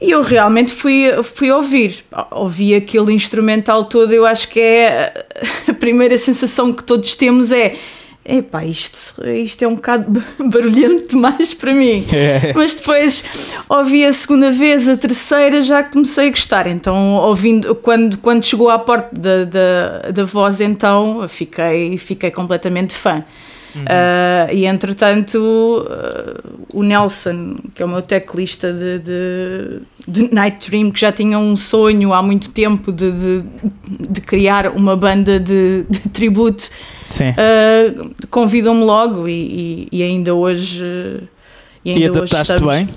[0.00, 2.04] E eu realmente fui, fui ouvir.
[2.32, 5.26] Ouvi aquele instrumental todo, eu acho que é
[5.68, 7.76] a primeira sensação que todos temos é
[8.24, 12.04] epá, isto, isto é um bocado barulhento demais para mim.
[12.12, 12.52] É.
[12.54, 13.24] Mas depois
[13.68, 16.66] ouvi a segunda vez, a terceira, já comecei a gostar.
[16.66, 22.94] Então, ouvindo, quando, quando chegou à parte da, da, da voz, então fiquei, fiquei completamente
[22.94, 23.24] fã.
[23.74, 30.68] Uh, e entretanto, uh, o Nelson, que é o meu teclista de, de, de Night
[30.70, 33.42] Dream, que já tinha um sonho há muito tempo de, de,
[34.10, 36.70] de criar uma banda de, de tributo,
[37.20, 40.84] uh, convidou-me logo e, e, e ainda hoje.
[41.84, 42.88] E ainda hoje adaptaste estamos- bem?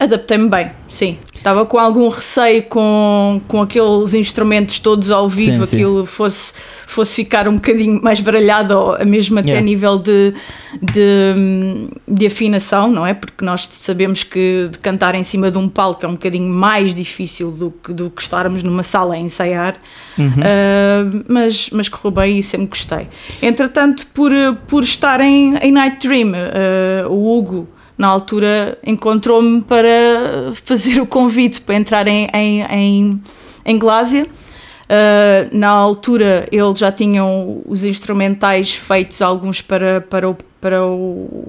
[0.00, 1.18] Adaptei-me bem, sim.
[1.34, 5.76] Estava com algum receio com, com aqueles instrumentos todos ao vivo, Sim, sim.
[5.76, 6.54] aquilo fosse,
[6.86, 9.64] fosse ficar um bocadinho mais baralhado, ou mesmo até a Yeah.
[9.64, 10.32] nível de,
[10.80, 13.12] de, de afinação, não é?
[13.12, 16.94] Porque nós sabemos que de cantar em cima de um palco é um bocadinho mais
[16.94, 19.76] difícil do que, do que estarmos numa sala a ensaiar.
[20.18, 20.26] Uhum.
[20.28, 23.06] Uh, mas, mas correu bem e sempre gostei.
[23.42, 24.30] Entretanto, por,
[24.66, 27.68] por estar em, em Night Dream, uh, o Hugo,
[28.00, 33.22] na altura, encontrou-me para fazer o convite para entrar em, em, em,
[33.66, 34.24] em Glásia.
[34.24, 41.46] Uh, na altura, eles já tinham os instrumentais feitos, alguns para, para, o, para o,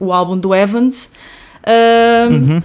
[0.00, 1.12] o álbum do Evans.
[1.62, 2.62] Uh, Uhum.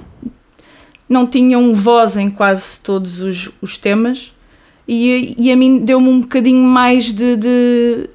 [1.09, 4.33] não tinham voz em quase todos os, os temas
[4.87, 8.09] e, e a mim deu-me um bocadinho mais de, de,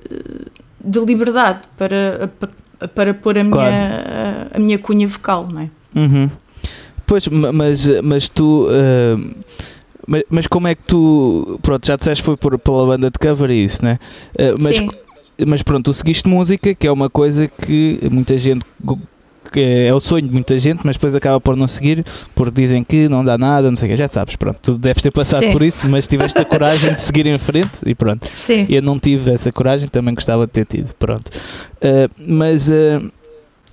[0.83, 2.51] de liberdade para, para,
[2.89, 3.75] para pôr a minha, Claro.
[3.75, 5.69] a, a minha cunha vocal, não é?
[5.95, 6.31] Uhum.
[7.07, 8.67] Pois, ma- mas, mas tu.
[8.71, 9.17] ah,
[10.07, 11.59] mas, mas como é que tu.
[11.63, 13.99] Pronto, já disseste que foi por, pela banda de cover e isso, né?
[14.39, 14.89] Ah, mas, Sim,
[15.47, 18.65] mas pronto, tu seguiste música, que é uma coisa que muita gente.
[19.51, 22.85] Que é o sonho de muita gente, mas depois acaba por não seguir porque dizem
[22.85, 25.45] que não dá nada, não sei o que, já sabes, pronto, tu deves ter passado
[25.45, 25.53] Sim.
[25.53, 28.27] por isso, mas tiveste a coragem de seguir em frente e pronto.
[28.29, 28.67] sim.
[28.69, 31.29] Eu não tive essa coragem, também gostava de ter tido, pronto.
[31.79, 33.11] Uh, mas uh,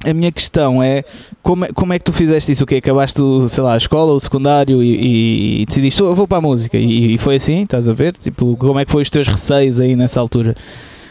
[0.05, 1.03] a minha questão é
[1.43, 2.63] como, é como é que tu fizeste isso?
[2.63, 6.15] O que Acabaste, sei lá, a escola, o secundário e, e, e decidiste, "Oh, eu
[6.15, 8.15] vou para a música e, e foi assim, estás a ver?
[8.15, 10.55] Tipo, como é que foi os teus receios aí nessa altura?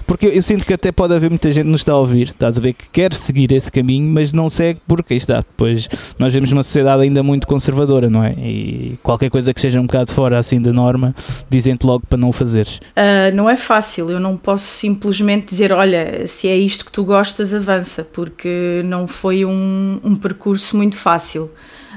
[0.09, 2.31] Porque eu, eu sinto que até pode haver muita gente que nos está a ouvir,
[2.31, 5.41] estás a ver, que quer seguir esse caminho, mas não segue porque aí está.
[5.41, 5.87] Depois
[6.19, 8.33] nós vemos uma sociedade ainda muito conservadora, não é?
[8.33, 11.15] E qualquer coisa que seja um bocado fora assim da norma,
[11.51, 12.81] dizem-te logo para não o fazeres.
[12.97, 17.05] Ah, não é fácil, eu não posso simplesmente dizer, olha, se é isto que tu
[17.05, 21.51] gostas, avança, porque não foi um, um percurso muito fácil.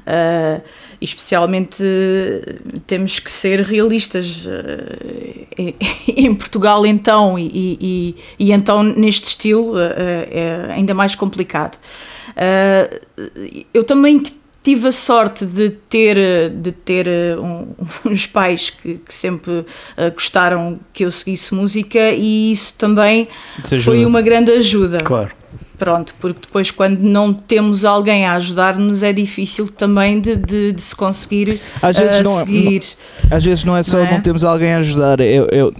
[0.06, 0.60] Ah,
[1.02, 5.76] especialmente eh, temos que ser realistas eh, em-
[6.28, 7.50] em Portugal então e,
[7.82, 10.28] e- e então neste estilo eh,
[10.70, 11.78] é ainda mais complicado.
[13.74, 14.22] Eu também
[14.64, 17.74] tive a sorte de ter, eh, de ter eh, um-
[18.06, 19.66] uns pais que, que sempre
[19.98, 23.28] eh, gostaram que eu seguisse música e isso também
[23.84, 25.00] foi uma grande ajuda.
[25.00, 25.32] Claro.
[25.82, 30.82] Pronto, porque depois quando não temos alguém a ajudar-nos é difícil também de, de- de
[30.82, 32.84] se conseguir Às vezes eh, não, é- seguir.
[33.32, 34.22] Às vezes não é só Não não, é?
[34.22, 35.74] temos alguém a ajudar, eu, eu,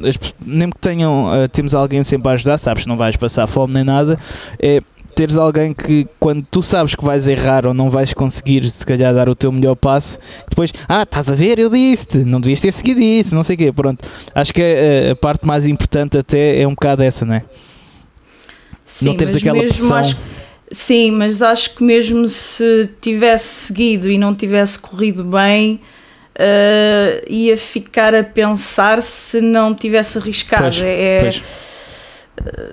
[0.44, 3.76] mesmo que tenham, uh, temos alguém sempre a ajudar, sabes que não vais passar fome
[3.76, 4.18] nem nada,
[4.60, 4.82] é
[5.14, 9.14] teres alguém que quando tu sabes que vais errar ou não vais conseguir se calhar
[9.14, 10.18] dar o teu melhor passo,
[10.50, 13.60] depois, ah, estás a ver, eu disse-te, não devias ter seguido isso, não sei o
[13.60, 14.04] quê, pronto.
[14.34, 17.44] Acho que a, a parte mais importante até é um bocado essa, não é?
[18.92, 19.96] Sim, não teres mas aquela pressão.
[19.98, 20.18] acho-
[20.72, 25.80] sim, mas acho que mesmo se tivesse seguido e não tivesse corrido bem,
[26.36, 30.64] eh, ia ficar a pensar se não tivesse arriscado.
[30.64, 31.42] Pois, é, pois.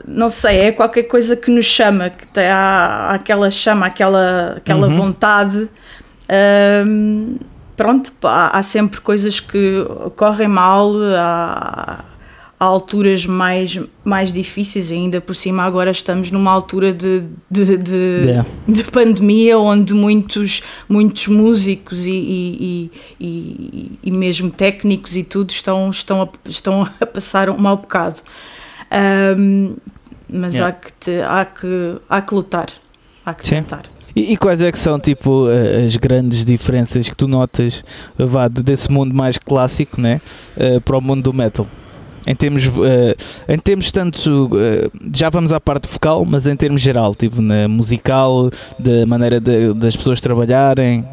[0.06, 4.54] não sei, é qualquer coisa que nos chama, que tem, há, há aquela chama, aquela,
[4.56, 4.94] aquela Uhum.
[4.96, 5.68] vontade
[6.30, 7.36] Um,
[7.74, 9.82] pronto, há, há, sempre coisas que
[10.14, 12.04] correm mal, há,
[12.58, 18.20] há, alturas mais, mais difíceis, ainda por cima agora estamos numa altura de, de, de,
[18.24, 18.48] yeah.
[18.66, 22.90] de pandemia onde muitos, muitos músicos e, e,
[23.20, 28.20] e, e, mesmo técnicos e tudo estão, estão, a, estão a passar um mau bocado.
[29.38, 29.76] Um,
[30.28, 30.68] mas yeah.
[30.68, 32.66] há, que te, há, que, há que lutar.
[33.24, 33.60] Há que Sim.
[33.60, 33.84] lutar.
[34.16, 35.46] E, e, quais é que são, tipo,
[35.86, 37.84] as grandes diferenças que tu notas,
[38.18, 40.20] vá, desse mundo mais clássico, né,
[40.56, 41.68] uh, para o mundo do metal?
[42.28, 43.16] Em termos, uh,
[43.48, 47.66] em termos tanto, uh, já vamos à parte vocal, mas em termos geral, tipo, na
[47.66, 51.04] musical, da maneira de, das pessoas trabalharem,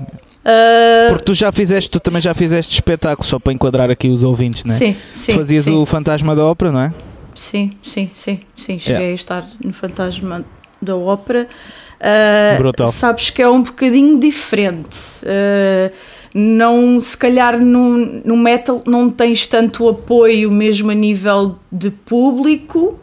[0.46, 4.22] Uh, Porque tu já fizeste, tu também já fizeste espetáculos, só para enquadrar aqui os
[4.22, 4.78] ouvintes, não é?
[4.78, 5.34] Sim, sim.
[5.34, 5.74] Fazias sim.
[5.74, 6.94] o Fantasma da Ópera, não é?
[7.34, 8.78] Sim, sim, sim, sim.
[8.78, 9.12] Cheguei yeah.
[9.12, 10.46] a estar no Fantasma
[10.80, 11.48] da Ópera.
[11.96, 12.88] Uh, Brutal.
[12.88, 15.00] Sabes que é um bocadinho diferente.
[15.24, 15.92] Uh,
[16.38, 23.00] não, se calhar no, no metal não tens tanto apoio mesmo a nível de público,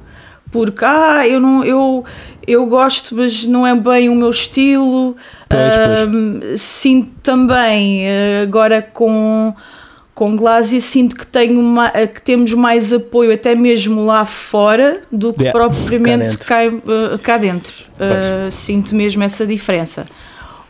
[0.51, 2.05] porque ah, eu não eu,
[2.47, 5.16] eu gosto, mas não é bem o meu estilo.
[5.49, 6.61] Pois, pois.
[6.61, 8.05] sinto também
[8.42, 9.55] agora com
[10.14, 11.75] com Glásia sinto que, tenho
[12.12, 15.59] que temos mais apoio até mesmo lá fora do que yeah.
[15.59, 17.73] propriamente cá dentro, cá, uh, cá dentro.
[17.95, 20.07] Uh, sinto mesmo essa diferença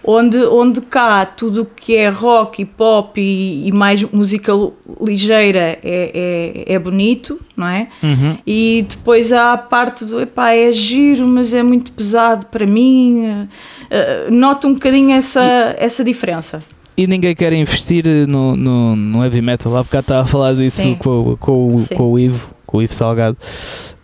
[0.05, 4.53] onde, onde cá tudo o que é rock e pop e, e, mais música
[5.01, 7.89] ligeira é, é, é bonito, não é?
[8.03, 8.39] Uhum.
[8.47, 13.25] E depois há a parte do epá, é giro, mas é muito pesado para mim.
[13.27, 16.63] Uh, noto um bocadinho essa, essa diferença
[16.97, 19.75] e ninguém quer investir no, no, no heavy metal.
[19.77, 23.37] Há bocado estava a falar disso com, com, com o Ivo, com o Ivo Salgado.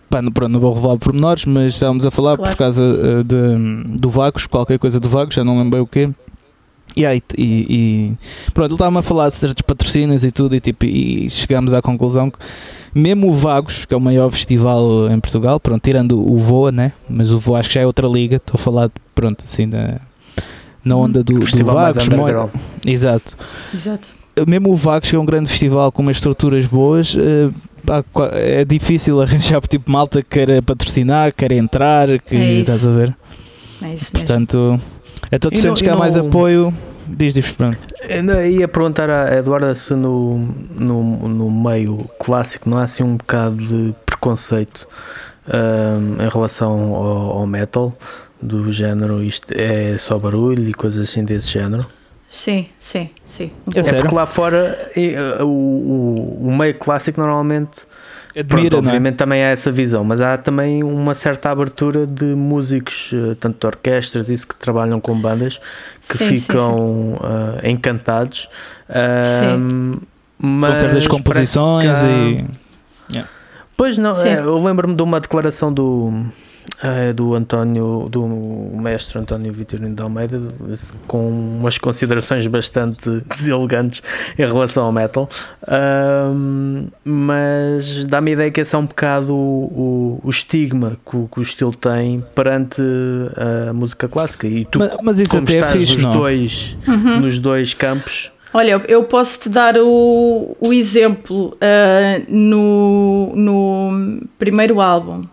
[0.08, 2.52] Pá, não, pronto, não vou revelar pormenores, mas estávamos a falar claro.
[2.52, 6.10] por causa uh, de, do Vagos, qualquer coisa do Vagos, já não lembro o quê.
[6.96, 10.60] E, aí, e, e pronto, ele estava-me a falar de certos patrocínios e tudo, e,
[10.60, 12.38] tipo, e chegámos à conclusão que
[12.94, 16.92] mesmo o Vagos, que é o maior festival em Portugal, pronto, tirando o Voa, né?
[17.08, 20.00] Mas o Voa acho que já é outra liga, estou a falar, pronto, assim, da,
[20.84, 21.04] na uhum.
[21.04, 22.08] onda do, do Vagos.
[22.84, 23.36] Exato.
[23.74, 24.08] Exato.
[24.46, 27.52] Mesmo o Vagos, que é um grande festival com umas estruturas boas, uh,
[28.32, 33.16] é difícil arranjar tipo malta que queira patrocinar, queira entrar, que é estás a ver.
[33.82, 34.82] É isso Portanto, mesmo.
[35.30, 36.72] então tu sentes que há mais apoio.
[37.06, 37.78] Diz, diz, pronto.
[38.10, 40.38] Ainda ia perguntar à Eduarda se no,
[40.78, 44.86] no, no meio clássico não há assim um bocado de preconceito
[45.48, 47.96] um, em relação ao, ao metal
[48.40, 51.86] do género isto é só barulho e coisas assim desse género?
[52.28, 53.50] Sim, sim, sim.
[53.74, 54.90] é, é porque lá fora
[55.40, 57.86] o, o, o meio clássico normalmente
[58.38, 58.78] Admira, pronto, é?
[58.78, 59.16] obviamente é?
[59.16, 63.66] também há essa visão, mas há também uma certa abertura de músicos, eh, tanto de
[63.66, 65.58] orquestras, isso que trabalham com bandas,
[66.00, 67.66] que sim, ficam sim, sim.
[67.66, 68.48] Uh, encantados.
[68.88, 70.00] Uh,
[70.38, 72.36] mas com certas composições e.
[73.10, 73.28] Yeah.
[73.76, 76.26] Pois não, é, eu lembro-me de uma declaração do
[76.82, 80.40] é do António, do mestre António Vitorino de Almeida,
[81.06, 84.02] com umas considerações bastante deselegantes
[84.38, 85.28] em relação ao metal,
[86.32, 91.28] um, mas dá-me a ideia que esse é um bocado o, o estigma que o,
[91.28, 92.80] que o, estilo tem perante
[93.68, 94.46] a música clássica.
[94.46, 97.20] E tu, mas, mas isso como até é estás é fixe, nos, dois, uhum.
[97.20, 98.30] nos dois campos.
[98.52, 105.24] Olha, eu posso te dar o, o exemplo uh, no, no primeiro álbum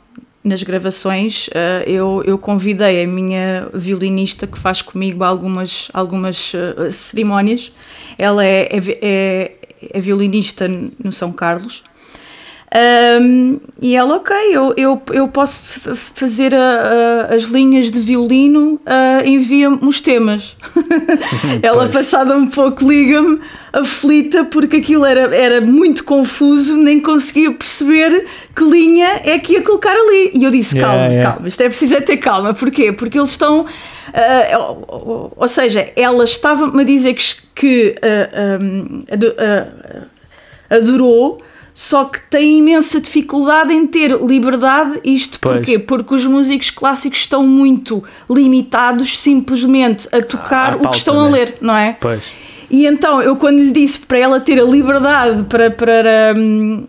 [0.45, 6.91] nas gravações, uh, eu, eu convidei a minha violinista que faz comigo algumas, algumas uh,
[6.91, 7.71] cerimónias.
[8.15, 9.51] Ela é, é, é,
[9.91, 11.83] é violinista no São Carlos
[12.75, 15.61] um, e ela, ok, eu, eu, eu posso
[16.13, 20.57] fazer a, a, as linhas de violino, uh, envia-me os temas.
[21.63, 23.39] ela, passada um pouco, liga-me
[23.71, 29.61] aflita porque aquilo era, era muito confuso, nem conseguia perceber que linha é que ia
[29.61, 30.31] colocar ali.
[30.33, 31.31] E eu disse: calma, yeah, yeah.
[31.31, 32.53] calma, isto é preciso é ter calma.
[32.53, 32.91] Porquê?
[32.91, 33.61] Porque eles estão.
[33.61, 39.03] Uh, ou seja, ela estava-me a dizer que, que uh, um,
[40.69, 41.41] adorou
[41.77, 45.01] só que tem imensa dificuldade em ter liberdade.
[45.03, 45.57] Isto pois.
[45.57, 45.77] porquê?
[45.77, 51.15] Porque os músicos clássicos estão muito limitados simplesmente a tocar ah, a o que estão
[51.15, 51.27] né?
[51.27, 51.97] a ler, não é?
[51.99, 52.23] Pois.
[52.71, 55.69] E então eu, quando lhe disse para ela ter a liberdade para.
[55.69, 56.85] para hum,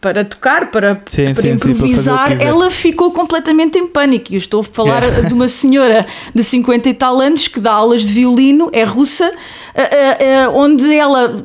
[0.00, 4.32] para tocar, para, sim, para sim, improvisar, sim, para ela ficou completamente em pânico.
[4.32, 5.28] E eu estou a falar yeah.
[5.28, 9.28] de uma senhora de 50 e tal anos que dá aulas de violino, é russa,
[9.28, 11.44] uh, uh, uh, onde ela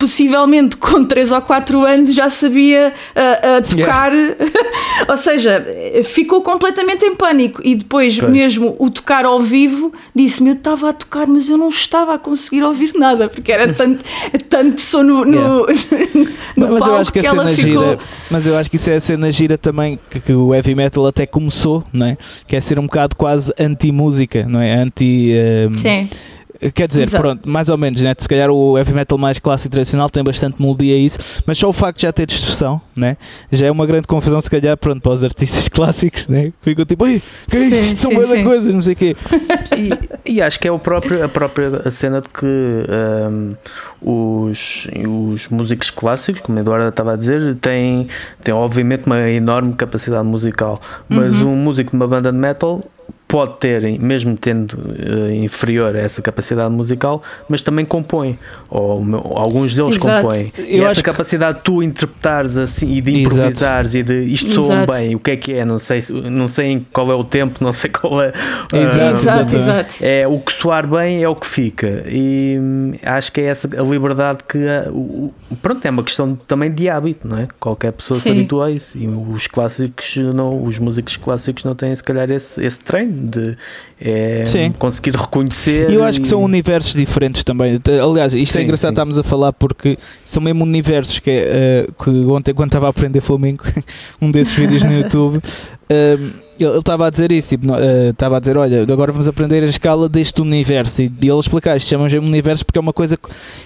[0.00, 4.36] possivelmente com 3 ou 4 anos já sabia uh, uh, tocar, yeah.
[5.06, 5.64] ou seja,
[6.02, 8.32] ficou completamente em pânico e depois pois.
[8.32, 12.18] mesmo o tocar ao vivo disse-me eu estava a tocar mas eu não estava a
[12.18, 14.02] conseguir ouvir nada porque era tanto,
[14.48, 17.82] tanto som no, no, no mas eu acho que, que a ela cena ficou...
[17.84, 17.98] gira,
[18.30, 21.06] mas eu acho que isso é a cena gira também que, que, o heavy metal
[21.06, 22.16] até começou, não é?
[22.46, 24.72] Que é ser um bocado quase anti-música, não é?
[24.74, 25.32] Anti...
[25.68, 26.08] Um, Sim
[26.74, 27.22] Quer dizer, Exato.
[27.22, 28.14] pronto, mais ou menos, né?
[28.18, 31.56] se calhar o heavy metal mais clássico e tradicional tem bastante melodia a isso, mas
[31.56, 33.16] só o facto de já ter distorção né?
[33.50, 36.52] já é uma grande confusão, se calhar, pronto, para os artistas clássicos, né?
[36.60, 38.00] ficam tipo, Ei, que é isto?
[38.00, 39.16] São muitas coisas, não sei o quê.
[40.26, 43.54] E, e, acho que é o próprio, a própria cena de que um,
[44.50, 48.08] os, os músicos clássicos, como a Eduardo estava a dizer, têm,
[48.42, 51.52] têm obviamente uma enorme capacidade musical, mas uhum.
[51.52, 52.82] um músico de uma banda de metal
[53.30, 58.36] pode ter, mesmo tendo uh, inferior a essa capacidade musical, mas também compõe,
[58.68, 60.22] ou, ou alguns deles Exato.
[60.22, 60.52] compõem.
[60.58, 64.12] Eu e essa capacidade de tu interpretares assim e de improvisares Exato.
[64.12, 67.10] e de isto soa bem, o que é que é, não sei, não sei qual
[67.12, 68.32] é o tempo, não sei qual é.
[68.72, 69.94] Uh, exato, exato.
[70.00, 72.04] É o que soar bem é o que fica.
[72.08, 76.72] E hum, acho que é essa a liberdade que uh, pronto, é uma questão também
[76.72, 77.48] de hábito, não é?
[77.60, 78.30] Qualquer pessoa Sim.
[78.32, 78.98] se habitua a isso.
[78.98, 83.56] E os clássicos não, os músicos clássicos não têm se calhar esse, esse treino de
[84.00, 84.44] é,
[84.78, 85.90] conseguir reconhecer.
[85.90, 86.22] E eu acho e...
[86.22, 87.78] que são universos diferentes também.
[88.02, 88.94] Aliás, isto é sim, é engraçado, sim.
[88.94, 93.20] estamos a falar porque são mesmo universos que, uh, que ontem, quando estava a aprender
[93.20, 93.64] Flamengo,
[94.20, 95.40] um desses vídeos no YouTube.
[95.90, 97.66] Uh, ele estava a dizer isso, tipo,
[98.10, 101.38] estava uh, a dizer, olha, agora vamos aprender a escala deste universo e, e ele
[101.40, 103.18] explicar isto, chamamos de universo porque é uma coisa,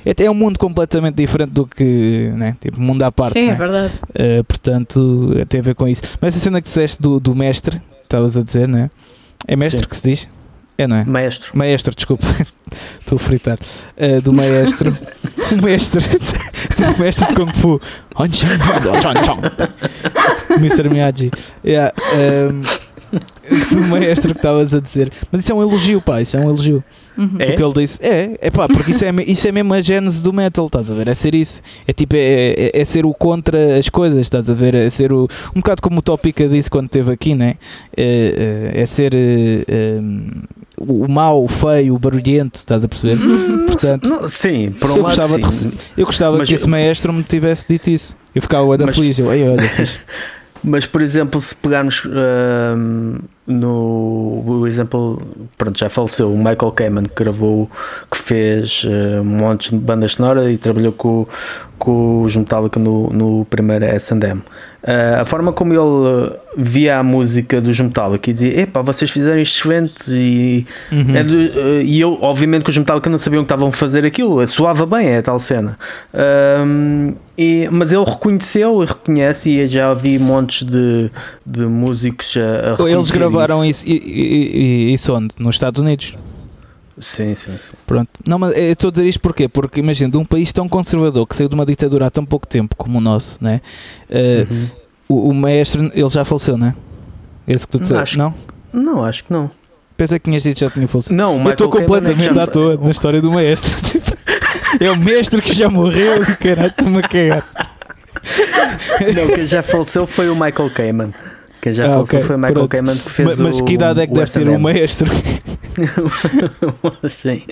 [0.06, 3.34] é, é um mundo completamente diferente do que, né, tipo, mundo à parte.
[3.34, 3.52] Sim, né?
[3.52, 3.92] é verdade.
[4.10, 6.00] Uh, portanto, tem a ver com isso.
[6.18, 8.88] Mas a cena que disseste do, do mestre, estavas a dizer, né?
[9.46, 9.84] É mestre Sim.
[9.88, 10.28] que se diz?
[10.76, 11.04] É, não é?
[11.04, 11.56] Maestro.
[11.56, 12.26] Maestro, desculpa.
[13.00, 13.58] Estou a fritar.
[13.96, 14.96] Uh, do maestro.
[15.52, 16.02] o mestre.
[16.02, 17.80] do mestre de Kung Fu.
[20.58, 20.88] Mr.
[20.88, 21.30] Miyagi.
[21.64, 21.92] Yeah,
[22.50, 22.62] um,
[23.72, 25.12] do maestro que estavas a dizer.
[25.30, 26.20] Mas isso é um elogio, pá.
[26.20, 26.82] Isso é um elogio.
[27.16, 27.36] Uhum.
[27.38, 27.52] É?
[27.52, 27.98] O que ele disse.
[28.02, 30.94] É, é pá, porque isso é, isso é mesmo a gênese do metal, estás a
[30.94, 31.08] ver?
[31.08, 31.60] É ser isso.
[31.86, 34.74] É tipo, é, é, é ser o contra as coisas, estás a ver?
[34.74, 35.28] É ser o.
[35.54, 37.54] Um bocado como o Tópica disse quando esteve aqui, né?
[37.96, 39.14] É, é, é ser.
[39.14, 40.00] É,
[40.76, 43.16] o mau, o feio, o barulhento, estás a perceber?
[43.16, 45.68] Hum, Portanto, não, sim, por um eu lado, gostava, sim.
[45.70, 48.16] De, eu gostava Mas que esse maestro me tivesse dito isso.
[48.34, 49.56] Eu ficava da feliz, eu, olha,
[50.64, 55.20] Mas, por exemplo, se pegarmos uh, no o exemplo,
[55.58, 57.70] pronto, já faleceu o Michael Kamen, que gravou,
[58.10, 61.26] que fez uh, montes de bandas sonoras e trabalhou com,
[61.78, 64.40] com os Metallica no, no primeiro S&M.
[64.40, 69.38] Uh, a forma como ele via a música dos Metallica e dizia, epá, vocês fizeram
[69.38, 71.16] isto excelente e, uhum.
[71.16, 74.04] é do, uh, e eu, obviamente que os Metallica não sabiam que estavam a fazer
[74.04, 75.78] aquilo, soava bem é a tal cena.
[76.12, 81.10] Uh, e, mas ele reconheceu e reconhece e já vi montes de,
[81.44, 84.04] de músicos a, a Eles gravaram isso, isso,
[84.94, 85.34] isso onde?
[85.38, 86.14] Nos Estados Unidos?
[87.00, 87.72] Sim, sim, sim.
[87.86, 88.08] Pronto.
[88.26, 89.48] Não, mas eu estou a dizer isto porquê?
[89.48, 92.46] Porque imagina, de um país tão conservador que saiu de uma ditadura há tão pouco
[92.46, 93.60] tempo como o nosso, né?
[94.08, 94.68] Uh, uhum.
[95.08, 96.74] o, o, maestro, ele já faleceu, né?
[97.48, 98.32] Esse que tu disseste, não?
[98.72, 99.50] Não, acho que não.
[99.96, 101.14] Pensei que tinhas dito que já tinha falecido.
[101.14, 103.70] Não, eu estou completamente à toa na história do maestro.
[104.80, 107.44] é o mestre que já morreu, caralho, estou-me a cagar.
[109.14, 111.14] Não, quem já faleceu foi o Michael Kamen.
[111.64, 112.22] Quem já ah, faleceu okay.
[112.26, 112.68] foi o Michael.
[112.68, 115.10] Kamen que fez mas, mas que idade é que deve ter o maestro?
[117.08, 117.42] Sim.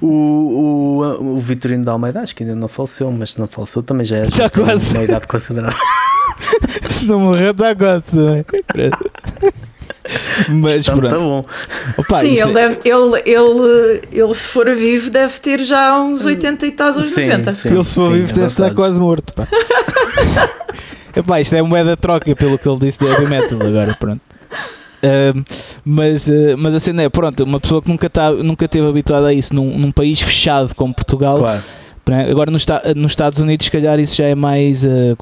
[0.00, 3.82] O, o, o Vitorino da Almeida acho que ainda não faleceu, mas se não faleceu
[3.82, 4.94] também já é já quase.
[4.94, 5.78] uma idade considerável.
[6.88, 8.42] se não morreu, está quase também.
[10.48, 11.10] Mas Está pronto.
[11.10, 11.44] Tá bom.
[11.98, 12.52] Opa, sim, ele, é...
[12.54, 17.14] deve, ele, ele, ele, se for vivo, deve ter já uns 80 e tal, uns
[17.14, 17.52] 90.
[17.52, 19.34] Sim, ele, se for sim, vivo, é deve estar quase morto.
[19.34, 19.46] Pá.
[21.18, 24.20] Epá, isto é moeda troca pelo que ele disse do heavy metal agora, pronto.
[25.02, 25.44] Uh,
[25.84, 29.26] mas, uh, mas a cena é, pronto, uma pessoa que nunca, tá, nunca esteve habituada
[29.26, 31.38] a isso num, num país fechado como Portugal.
[31.38, 31.62] Claro.
[32.06, 32.30] Né?
[32.30, 35.16] Agora nos, nos Estados Unidos, se calhar, isso já é mais, uh,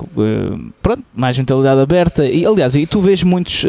[0.83, 2.27] pronto, mais mentalidade aberta.
[2.27, 3.65] E aliás, e tu vês muitos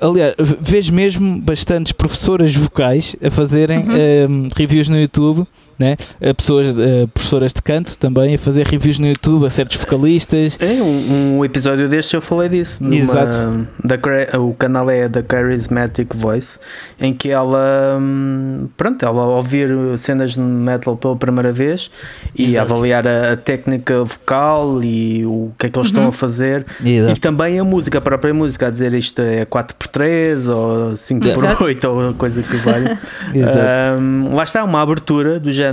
[0.00, 4.48] aliás, vejo mesmo bastantes professoras vocais a fazerem uhum.
[4.54, 5.46] reviews no YouTube
[5.78, 5.96] né?
[6.36, 10.56] pessoas, uh, professoras de canto também a fazer reviews no YouTube a certos vocalistas.
[10.60, 12.82] É, um, um episódio deste eu falei disso.
[12.82, 13.66] Numa, Exato.
[13.84, 16.58] Da, o canal é da Charismatic Voice,
[17.00, 21.90] em que ela, hum, pronto, ela ouvir cenas de metal pela primeira vez
[22.34, 22.72] e Exato.
[22.72, 25.96] avaliar a, a, técnica vocal e o que é que eles uhum.
[25.96, 27.12] estão a fazer Exato.
[27.12, 30.92] e também a música, a própria música, a dizer isto é 4 por 4x3 ou
[30.92, 32.98] 5x8 ou coisa que valha.
[34.00, 35.67] um, lá está, uma abertura do género,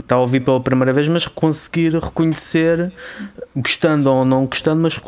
[0.00, 2.92] está a ouvir pela primeira vez, mas conseguir reconhecer,
[3.56, 5.00] gostando ou não gostando, mas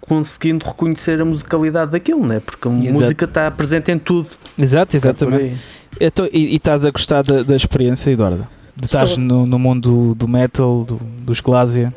[0.00, 2.40] conseguindo reconhecer a musicalidade daquilo, né?
[2.40, 2.92] porque a Exato.
[2.92, 4.28] música está presente em tudo.
[4.58, 5.56] Exato, exatamente.
[6.00, 8.46] Então, e, e, estás a gostar da, da experiência, Eduardo?
[8.76, 11.94] De estás no, no mundo do metal, do, dos Glásia?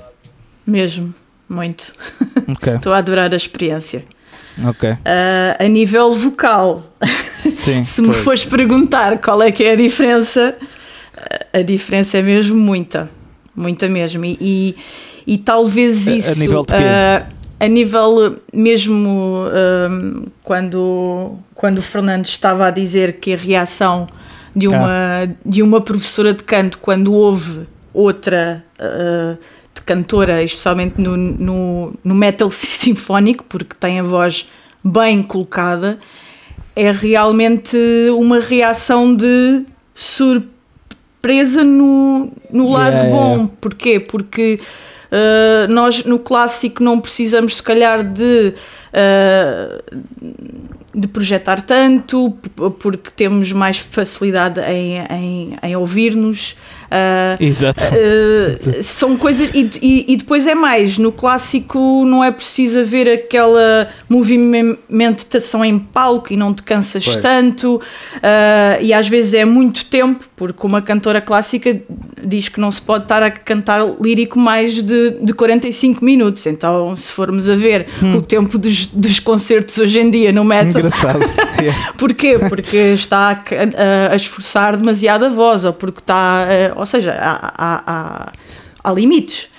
[0.66, 1.14] Mesmo,
[1.47, 1.93] muito.
[2.50, 2.78] Okay.
[2.78, 4.04] Estou a adorar a experiência.
[4.66, 4.89] Ok.
[4.89, 4.97] Uh,
[5.60, 6.84] a nível vocal,
[7.28, 10.56] Sim, se me fores perguntar qual é que é a diferença,
[11.54, 13.10] a diferença é mesmo muita.
[13.56, 14.24] Muita mesmo.
[14.26, 14.76] E, e,
[15.28, 16.30] e talvez isso.
[16.30, 16.82] A, a nível de quê?
[16.82, 19.46] Uh, a nível mesmo
[19.90, 24.08] um, quando, quando o Fernando estava a dizer que a reação
[24.56, 25.28] de uma, ah.
[25.46, 29.38] de uma professora de canto quando houve outra uh,
[29.76, 34.50] de cantora, especialmente no, no, no metal sinfónico, porque tem a voz
[34.82, 36.00] bem colocada,
[36.76, 37.78] é realmente
[38.12, 40.59] uma reação de surpresa
[41.63, 43.34] no, no lado yeah, bom.
[43.34, 43.51] Yeah.
[43.59, 43.99] Porquê?
[43.99, 44.59] Porque
[45.09, 48.53] Uh, nós no clássico não precisamos, se calhar, de.
[48.93, 49.82] Uh,
[50.93, 52.32] de projetar tanto,
[52.80, 56.57] porque temos mais facilidade em, em, em ouvir-nos.
[56.90, 57.84] Uh, Exato.
[57.84, 59.50] Uh, são coisas.
[59.54, 65.78] E, e, e, depois é mais: no clássico não é preciso haver aquela movimentação em
[65.78, 67.18] palco e não te cansas pois.
[67.18, 67.76] tanto.
[67.76, 71.80] Uh, e às vezes é muito tempo, porque uma cantora clássica
[72.24, 76.46] diz que não se pode estar a cantar lírico mais de, de 45 minutos.
[76.48, 78.18] Então, se formos a ver hum.
[78.18, 80.80] o tempo dos, dos concertos hoje em dia no metal.
[80.80, 81.20] Engraçado.
[81.98, 82.40] Porquê?
[82.50, 86.48] Porque está a, a, esforçar demasiado a voz, ou porque está
[86.80, 88.32] ou seja, há, há, há,
[88.84, 89.50] há limites.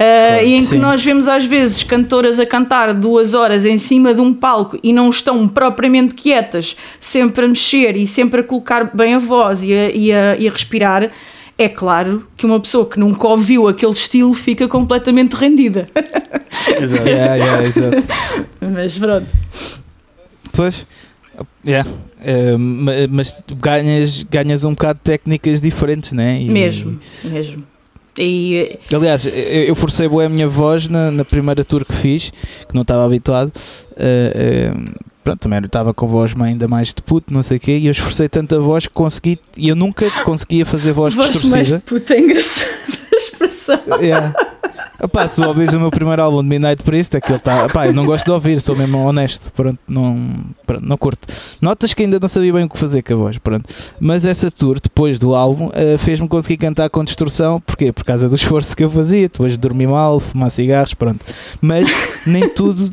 [0.00, 4.14] Uh, e em que nós vemos às vezes cantoras a cantar duas horas em cima
[4.14, 8.96] de um palco e não estão propriamente quietas, sempre a mexer e sempre a colocar
[8.96, 11.10] bem a voz e a, e a, e a respirar,
[11.58, 15.86] é claro que uma pessoa que nunca ouviu aquele estilo fica completamente rendida.
[16.80, 17.08] Exato.
[17.08, 18.04] yeah, yeah, exato.
[18.60, 19.32] Mas pronto.
[20.52, 20.86] Pois,
[21.64, 21.88] yeah.
[22.20, 22.58] Uh,
[23.10, 26.40] mas ganhas, ganhas um bocado de técnicas diferentes, né?
[26.40, 27.64] E, mesmo, mesmo.
[28.18, 32.30] E, aliás, eu forcei a minha voz na, na primeira tour que fiz,
[32.68, 33.52] que não estava habituado.
[33.92, 37.78] Uh, uh, pronto, também estava com voz ainda mais de puto, não sei o quê,
[37.78, 41.30] e eu esforcei tanto a voz que consegui, e eu nunca conseguia fazer voz, voz
[41.30, 41.56] distorcida.
[41.56, 42.70] mais de puto é engraçada
[43.12, 43.80] a expressão.
[44.00, 44.34] Yeah.
[45.02, 47.64] Epá, se ouvires o meu primeiro álbum de Midnight Priest, aquilo está.
[47.64, 49.50] Epá, eu não gosto de ouvir, sou mesmo honesto.
[49.52, 51.26] Pronto, não, pronto, não curto.
[51.60, 53.38] Notas que ainda não sabia bem o que fazer com a voz.
[53.38, 53.64] Pronto.
[53.98, 57.60] Mas essa tour, depois do álbum, uh, fez-me conseguir cantar com distorção.
[57.60, 57.92] Porquê?
[57.92, 59.28] Por causa do esforço que eu fazia.
[59.28, 61.24] Depois de dormir mal, fumar cigarros, pronto.
[61.62, 62.90] Mas nem tudo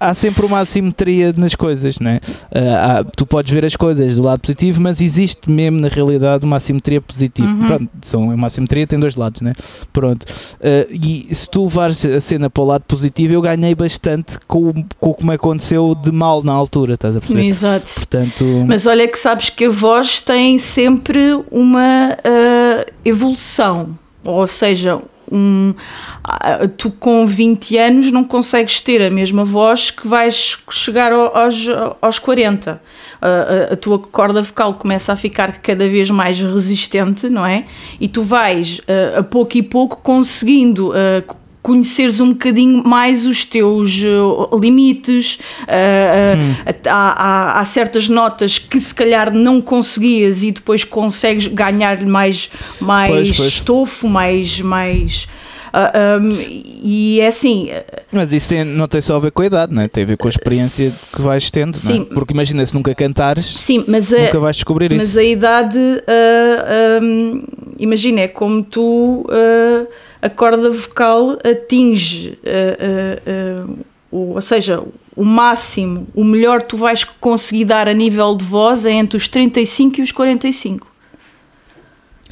[0.00, 2.20] há sempre uma assimetria nas coisas, né?
[2.50, 6.56] Há, tu podes ver as coisas do lado positivo, mas existe mesmo na realidade uma
[6.56, 7.48] assimetria positiva.
[7.48, 7.66] Uhum.
[7.66, 9.52] Pronto, são, uma assimetria tem dois lados, né?
[9.92, 10.24] Pronto.
[10.24, 14.72] Uh, e se tu levares a cena para o lado positivo, eu ganhei bastante com,
[14.98, 17.44] com como aconteceu de mal na altura, estás a perceber?
[17.44, 17.92] Exato.
[17.94, 25.00] Portanto, mas olha que sabes que a voz tem sempre uma uh, evolução, ou seja,
[25.30, 25.74] um,
[26.76, 31.66] tu com 20 anos não consegues ter a mesma voz que vais chegar aos,
[32.00, 32.80] aos 40.
[33.20, 37.64] A, a, tua corda vocal começa a ficar cada vez mais resistente, não é?
[38.00, 38.80] E tu vais
[39.14, 40.92] a, a pouco e pouco conseguindo
[41.62, 45.38] conheceres um bocadinho mais os teus uh, limites.
[45.62, 46.54] Uh, hum.
[46.86, 52.50] há, há, há, certas notas que se calhar não conseguias e depois consegues ganhar mais,
[52.80, 53.48] mais pois, pois.
[53.48, 54.60] estofo, mais.
[54.60, 55.28] mais
[55.70, 56.28] Uh, ah, um,
[56.82, 57.70] e é assim.
[58.12, 59.88] Mas isso tem, não tem só a ver com a idade, não é?
[59.88, 61.76] tem a ver com a experiência que vais tendo.
[61.76, 62.06] Sim.
[62.10, 62.14] É?
[62.14, 65.16] Porque imagina se nunca cantares, sim, mas nunca a, vais descobrir mas isso.
[65.16, 67.42] Mas a idade, uh, um,
[67.78, 69.26] imagina, é como tu.
[69.28, 69.86] Uh,
[70.22, 72.38] a corda vocal atinge,
[74.12, 74.82] o, ou seja,
[75.16, 79.28] o máximo, o melhor tu vais conseguir dar a nível de voz é entre os
[79.28, 80.89] 35 e os 45.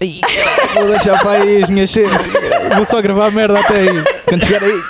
[0.74, 2.12] Vou deixar para aí as minhas cenas.
[2.76, 4.04] Vou só gravar merda até aí.
[4.26, 4.80] Quando chegar aí.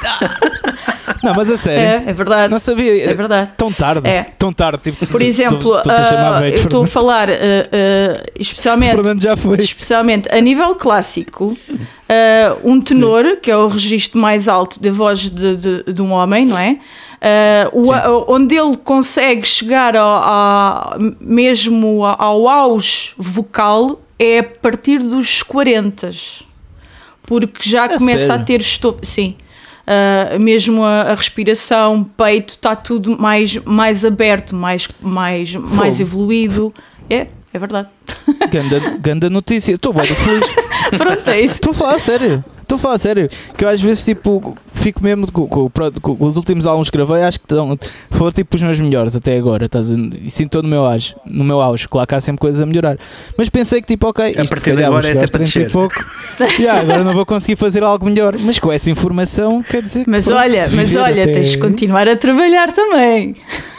[1.23, 2.07] Não, mas a sério.
[2.07, 2.53] É, é verdade.
[2.53, 3.11] Não sabia.
[3.11, 3.53] É verdade.
[3.57, 4.09] Tão tarde.
[4.09, 4.25] É.
[4.39, 4.83] Tão tarde.
[4.83, 9.59] Tipo, Por exemplo, tu, tu uh, eu estou a falar uh, uh, especialmente, já foi.
[9.59, 11.57] especialmente a nível clássico.
[12.64, 13.37] um tenor, Sim.
[13.43, 16.79] que é o registro mais alto da voz de, de, de um homem, não é?
[17.73, 25.43] o, onde ele consegue chegar ao, ao, mesmo ao auge vocal é a partir dos
[25.43, 26.11] 40
[27.29, 28.43] porque já é começa sério?
[28.43, 29.01] a ter estofo.
[29.03, 29.37] Sim.
[29.89, 36.72] Uh, mesmo a, a, respiração, peito, está tudo mais, mais aberto, mais, mais, mais evoluído.
[37.09, 37.89] É, é verdade.
[38.51, 40.45] Ganda, ganda notícia, estou bem feliz.
[40.97, 41.55] Pronto, é isso.
[41.55, 42.45] Estou a falar sério.
[42.69, 46.27] Estou a falar sério, que eu às vezes tipo fico mesmo com, com, com, com
[46.27, 47.79] os últimos álbuns que gravei, acho que estão,
[48.11, 51.62] foram tipo os meus melhores até agora, estás e sinto no meu auge, no meu
[51.62, 52.99] auge, claro que há sempre coisas a melhorar.
[53.39, 55.95] Mas pensei que tipo, ok, a partir de agora é sempre a pouco,
[56.61, 60.11] yeah, agora não vou conseguir fazer algo melhor, mas com essa informação quer dizer que
[60.11, 61.33] Mas olha, mas olha, até...
[61.33, 63.35] tens de continuar a trabalhar também.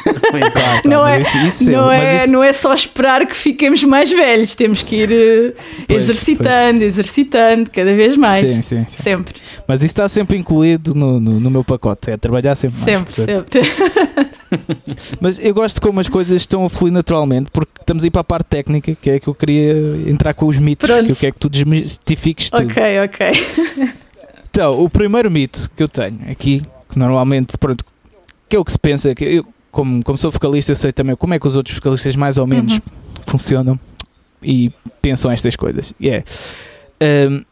[0.47, 2.27] Exato, não, é, isso, isso não, é, isso...
[2.31, 5.55] não é só esperar que fiquemos mais velhos, temos que ir uh,
[5.87, 6.93] pois, exercitando, pois.
[6.93, 8.49] exercitando cada vez mais.
[8.49, 9.03] Sim, sim, sim.
[9.03, 9.35] Sempre.
[9.67, 13.15] Mas isso está sempre incluído no, no, no meu pacote, é trabalhar sempre mais.
[13.15, 14.29] Sempre, sempre.
[15.21, 18.23] Mas eu gosto como as coisas estão a fluir naturalmente, porque estamos aí para a
[18.23, 19.73] parte técnica, que é que eu queria
[20.07, 21.05] entrar com os mitos, Pronto.
[21.05, 22.63] que eu quero que tu desmistifiques tudo.
[22.63, 23.99] Ok, ok.
[24.51, 27.85] Então, o primeiro mito que eu tenho aqui, que normalmente, pronto,
[28.49, 31.15] que é o que se pensa, que eu, como, como sou vocalista, eu sei também
[31.15, 32.81] como é que os outros vocalistas mais ou menos uhum.
[33.25, 33.79] funcionam
[34.41, 35.93] e pensam estas coisas.
[35.99, 36.25] E yeah.
[36.99, 37.27] é.
[37.27, 37.43] Um,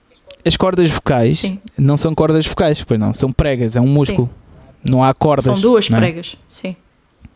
[0.45, 1.59] as cordas vocais sim.
[1.77, 4.27] não são cordas vocais, pois não, são pregas, é um músculo.
[4.27, 4.91] Sim.
[4.91, 5.45] Não há cordas.
[5.45, 5.95] São duas é?
[5.95, 6.75] pregas, sim.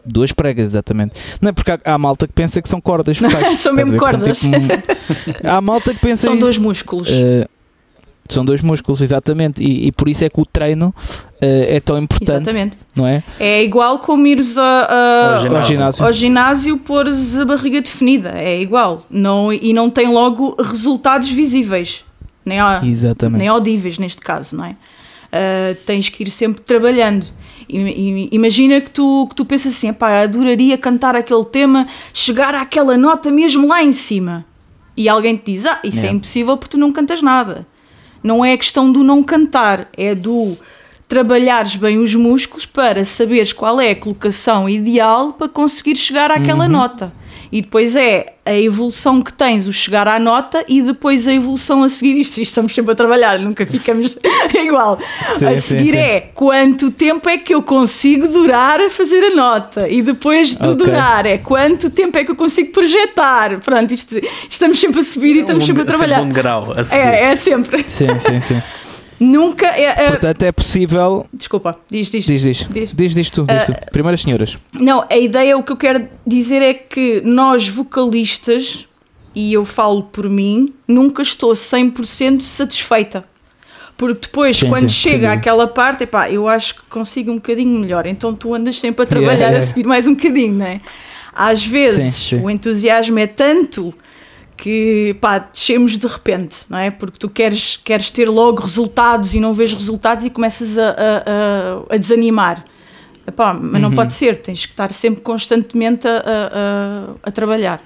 [0.05, 1.13] Duas pregas, exatamente.
[1.41, 3.59] Não é porque há, há malta que pensa que são cordas vocais.
[3.59, 4.37] são mesmo cordas.
[4.37, 6.41] São tipo há malta que pensa São isso.
[6.41, 7.09] dois músculos.
[7.09, 7.47] Uh,
[8.29, 9.61] são dois músculos, exatamente.
[9.61, 10.95] E, e, por isso é que o treino
[11.41, 12.31] é tão importante.
[12.31, 12.77] Exatamente.
[12.95, 13.23] Não é?
[13.39, 15.57] É igual como ires a, a, ao, ginásio.
[15.57, 18.33] ao ginásio, ao ginásio pôres a barriga definida.
[18.35, 19.05] É igual.
[19.09, 22.05] Não, e não tem logo resultados visíveis.
[22.45, 23.39] Nem, Exatamente.
[23.39, 24.71] nem audíveis neste caso, não é?
[24.71, 27.25] Uh, tens que ir sempre trabalhando.
[27.67, 32.53] I, I, imagina que tu, que tu pensas assim: pá, adoraria cantar aquele tema, chegar
[32.53, 34.45] àquela nota mesmo lá em cima.
[34.95, 37.65] E alguém te diz: ah, isso é, é impossível porque tu não cantas nada
[38.23, 40.57] não é a questão do não cantar, é do
[41.11, 46.63] trabalhares bem os músculos para saberes qual é a colocação ideal para conseguir chegar àquela
[46.63, 46.71] uhum.
[46.71, 47.11] nota.
[47.51, 51.83] E depois é a evolução que tens, o chegar à nota e depois a evolução
[51.83, 52.17] a seguir.
[52.17, 54.17] Isto, isto estamos sempre a trabalhar, nunca ficamos
[54.55, 54.97] igual.
[55.37, 55.97] Sim, a seguir sim, sim.
[55.97, 59.89] é quanto tempo é que eu consigo durar a fazer a nota.
[59.89, 60.75] E depois de okay.
[60.77, 63.59] durar é quanto tempo é que eu consigo projetar.
[63.59, 64.15] Pronto, isto,
[64.49, 66.19] estamos sempre a subir e estamos um, sempre a trabalhar.
[66.19, 67.01] Sempre um grau a seguir.
[67.01, 67.83] É, é sempre.
[67.83, 68.61] Sim, sim, sim.
[69.21, 69.67] Nunca.
[69.67, 71.27] É, é, Portanto, é possível.
[71.31, 72.25] Desculpa, diz, diz.
[72.25, 72.67] Diz, diz.
[72.67, 73.45] Diz, diz, diz tu.
[73.45, 73.91] Diz uh, tu.
[73.91, 74.57] Primeiras senhoras.
[74.73, 78.87] Não, a ideia, o que eu quero dizer é que nós, vocalistas,
[79.35, 83.23] e eu falo por mim, nunca estou 100% satisfeita.
[83.95, 85.37] Porque depois, sim, quando sim, chega sim.
[85.37, 88.07] àquela parte, epá, eu acho que consigo um bocadinho melhor.
[88.07, 89.63] Então tu andas sempre a trabalhar, yeah, yeah.
[89.63, 90.81] a subir mais um bocadinho, não é?
[91.31, 93.93] Às vezes o entusiasmo é tanto
[94.61, 96.91] que pá, descemos de repente, não é?
[96.91, 101.95] Porque tu queres, queres ter logo resultados e não vês resultados e começas a, a,
[101.95, 102.63] a, desanimar.
[103.27, 103.89] Epá, mas uhum.
[103.89, 107.83] não pode ser, tens que estar sempre constantemente a, a, a, trabalhar.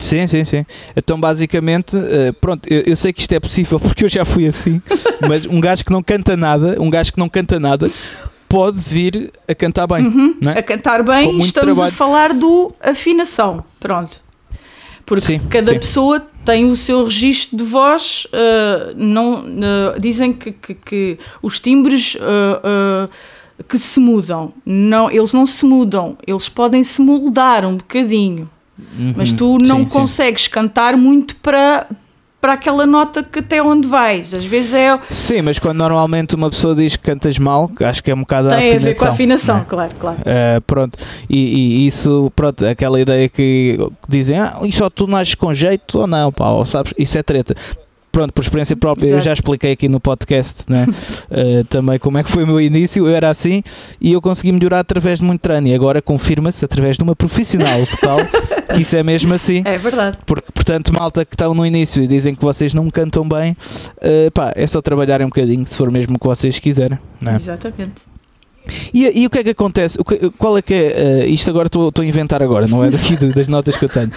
[0.00, 0.66] Sim, sim, sim.
[0.96, 4.48] Então, basicamente, eh, pronto, eu, eu, sei que isto é possível porque eu já fui
[4.48, 4.82] assim,
[5.28, 7.88] mas um gajo que não canta nada, um gajo que não canta nada,
[8.48, 10.06] pode vir a cantar bem.
[10.06, 10.38] Uhum.
[10.42, 10.58] É?
[10.58, 11.94] A cantar bem, estamos trabalho.
[11.94, 13.64] a falar do afinação.
[13.78, 14.20] Pronto.
[15.04, 15.78] Porque sim, cada sim.
[15.78, 18.26] pessoa tem o seu registro de voz.
[18.26, 23.08] Uh, não, uh, dizem que, que, que, os timbres uh,
[23.68, 28.48] que se mudam, não, eles não se mudam, eles podem se moldar um bocadinho.
[28.78, 31.86] Uhum, mas tu não sim, consegues cantar muito para,
[32.42, 34.34] para aquela nota que até onde vais.
[34.34, 34.98] Às vezes é.
[35.12, 38.48] Sim, mas quando normalmente uma pessoa diz que cantas mal, acho que é um bocado
[38.48, 38.80] Tem a afinação.
[38.80, 39.64] Tem a ver com a afinação, né?
[39.68, 40.18] claro, claro.
[40.18, 40.98] Uh, pronto,
[41.30, 43.78] e, e, isso, pronto, aquela ideia que
[44.08, 47.22] dizem, ah, isso só tu nasces com jeito ou não, pá, ou sabes, isso é
[47.22, 47.54] treta
[48.12, 49.18] pronto, por experiência própria, Exato.
[49.18, 50.86] eu já expliquei aqui no podcast né?
[50.86, 53.08] uh, também como é que foi o meu início.
[53.08, 53.62] Eu era assim
[54.00, 55.66] e eu consegui melhorar através de muito treino.
[55.66, 58.18] E agora confirma-se através de uma profissional vocal
[58.74, 59.62] que isso é mesmo assim.
[59.64, 60.18] É verdade.
[60.26, 63.56] Porque, portanto, malta que estão no início e dizem que vocês não cantam bem,
[63.96, 66.98] uh, pá, é só trabalhar um bocadinho se for mesmo o que vocês quiserem.
[67.20, 67.36] Né?
[67.36, 68.12] Exatamente.
[68.94, 69.98] E, e, o que é que acontece?
[70.04, 71.24] Que, qual é que é?
[71.24, 74.10] Uh, isto agora estou a inventar agora, não é daqui das notas que eu tenho.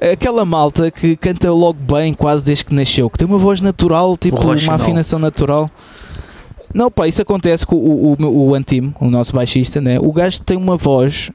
[0.00, 4.16] Aquela malta que canta logo bem, quase desde que nasceu, que tem uma voz natural,
[4.16, 5.70] tipo uma afinação natural.
[6.74, 9.98] Não, pá, isso acontece com o, o, o Antim, o nosso baixista, né?
[10.00, 11.30] O gajo tem uma voz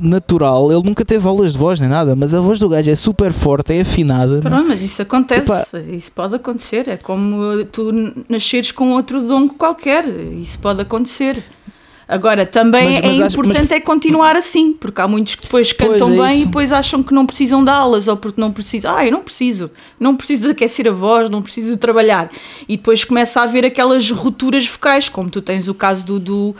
[0.00, 2.94] natural, ele nunca teve aulas de voz nem nada, mas a voz do gajo é
[2.94, 4.36] super forte, é afinada.
[4.36, 4.40] Né?
[4.40, 5.50] Pronto, mas isso acontece,
[5.90, 7.92] isso pode acontecer, é como tu
[8.28, 11.42] nasceres com outro dom qualquer, isso pode acontecer.
[12.08, 15.74] Agora, também Mas- mas é acho- importante é continuar assim, porque há muitos que depois
[15.74, 16.42] cantam é bem isso.
[16.42, 18.96] e depois acham que não precisam de aulas ou porque não precisam.
[18.96, 22.30] Ah, eu não preciso, não preciso de aquecer a voz, não preciso de trabalhar.
[22.66, 26.56] E depois começa a haver aquelas rupturas vocais, como tu tens o caso do, do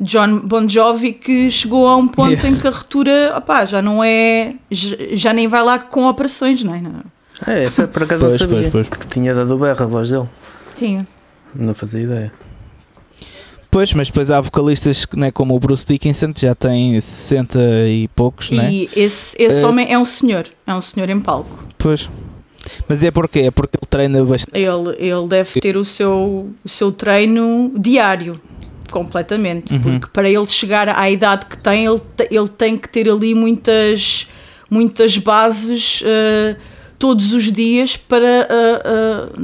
[0.00, 2.48] John Bon Jovi, que chegou a um ponto Yeah.
[2.50, 4.54] em que a ruptura opá, já não é.
[4.70, 6.80] Já, nem vai lá com operações, não é?
[6.80, 7.02] Não.
[7.44, 8.70] É, essa por acaso Pois, não sabia.
[8.70, 9.00] pois, pois.
[9.00, 10.28] Que tinha dado berra a voz dele.
[10.76, 11.04] Tinha.
[11.54, 12.32] Não fazia ideia.
[13.72, 17.58] Pois, mas depois há vocalistas né, como o Bruce Dickinson, que já tem 60
[17.88, 18.70] e poucos, né?
[18.70, 21.64] E esse, esse Eh, homem é um senhor, é um senhor em palco.
[21.78, 22.06] Pois.
[22.86, 24.58] Mas é porque É porque ele treina bastante.
[24.58, 28.38] Ele, ele deve ter o seu, o seu treino diário,
[28.90, 29.72] completamente.
[29.72, 29.80] Uhum.
[29.80, 32.00] Porque para ele chegar à idade que tem, ele,
[32.30, 34.28] ele tem que ter ali muitas,
[34.70, 36.56] muitas bases eh,
[37.02, 38.82] todos os dias para eh,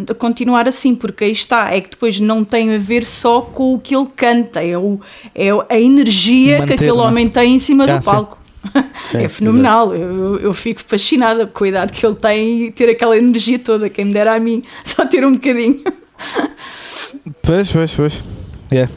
[0.08, 0.94] eh, continuar assim.
[0.94, 4.06] Porque aí está, é que depois não tem a ver só com o que ele
[4.14, 5.00] canta, é, o,
[5.34, 8.08] é a energia Manter, que aquele homem tem em cima Ah, do sim.
[8.10, 8.38] palco.
[8.94, 12.88] Sim, É fenomenal, eu, eu- fico fascinada com a idade que ele tem e ter
[12.90, 13.90] aquela energia toda.
[13.90, 15.82] Quem me dera a mim só ter um bocadinho.
[17.42, 18.22] Pois, pois, pois.
[18.70, 18.88] É.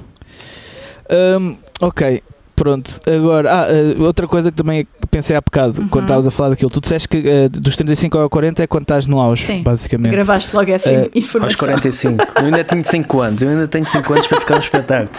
[1.39, 2.21] Hum, ok,
[2.61, 2.99] pronto.
[3.07, 5.87] Agora, ah, ah, outra coisa que também pensei há bocado, Uhum.
[5.89, 8.83] quando estavas a falar daquilo, tu disseste que ah, dos 35 ao 40 é quando
[8.83, 9.63] estás no auge, Sim.
[9.63, 10.11] basicamente.
[10.11, 11.47] Gravaste logo essa Eh, informação.
[11.47, 12.23] Aos 45.
[12.39, 13.41] Eu ainda tenho 5 anos.
[13.41, 15.09] Eu ainda tenho 5 anos para ficar no espetáculo.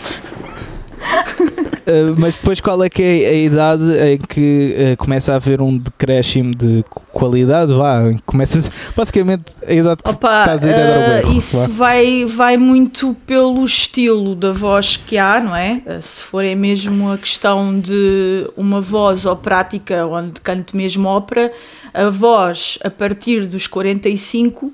[1.82, 5.60] Uh, mas depois qual é que é a idade em que uh, começa a haver
[5.60, 7.74] um decréscimo de qu- qualidade?
[7.74, 8.60] Vá, começa
[8.96, 11.66] basicamente a idade que Opa, estás a ir a dar o eh, berro, isso vá.
[11.66, 15.82] vai, vai muito pelo estilo da voz que há, não é?
[15.84, 21.52] Eh, Se for é mesmo a questão de uma voz operática, onde canto mesmo ópera,
[21.92, 24.72] a voz a partir dos 45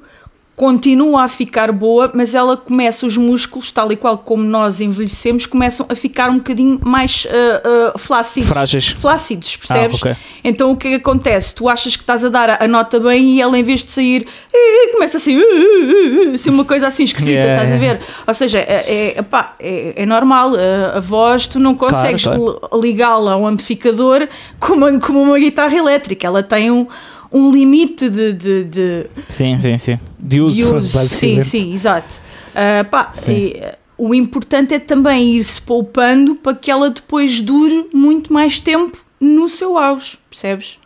[0.59, 5.47] continua a ficar boa, mas ela começa, os músculos, tal e qual como nós envelhecemos,
[5.47, 8.49] começam a ficar um bocadinho mais uh, uh, flácidos.
[8.51, 8.89] Frágeis.
[8.89, 10.01] Flácidos, percebes?
[10.03, 10.17] Ah, ok.
[10.43, 11.55] Então o que é que acontece?
[11.55, 13.93] Tu achas que estás a dar a, a nota bem e ela em vez de
[13.93, 17.63] sair eh, começa assim, eh, assim uma coisa assim esquisita, Yeah.
[17.63, 18.01] estás a ver?
[18.27, 19.25] Ou seja, é, é,
[19.61, 22.61] é, é normal, a, a voz tu não consegues claro.
[22.73, 24.27] li- ligá-la a um amplificador
[24.59, 26.85] como, como uma guitarra elétrica, ela tem um,
[27.33, 30.01] um limite de, de, de, Sim, sim, sim.
[30.19, 31.09] De uso, de uso.
[31.09, 32.21] Sim, sim, exato.
[32.55, 33.33] Ah, pá, Sim.
[33.33, 33.63] e,
[33.97, 39.49] o importante é também ir-se poupando para que ela depois dure muito mais tempo no
[39.49, 40.79] seu auge, percebes?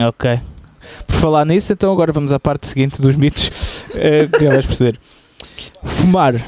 [0.00, 0.40] Ok.
[1.06, 3.50] Por falar nisso, então agora vamos à parte seguinte dos mitos,
[3.94, 4.98] eh, que já vais perceber.
[5.84, 6.44] Fumar.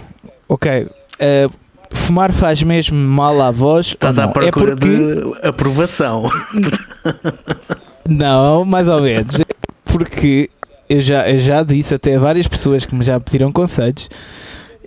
[0.48, 0.88] Ok.
[1.18, 1.48] eh,
[1.92, 3.88] fumar faz mesmo mal à voz?
[3.88, 4.32] Estás ou à não?
[4.32, 4.88] procura é porque...
[4.88, 6.30] de aprovação.
[8.08, 9.36] Não, mais ou menos.
[9.84, 10.50] Porque
[10.88, 14.08] eu já, eu já disse até a várias pessoas que me já pediram conselhos.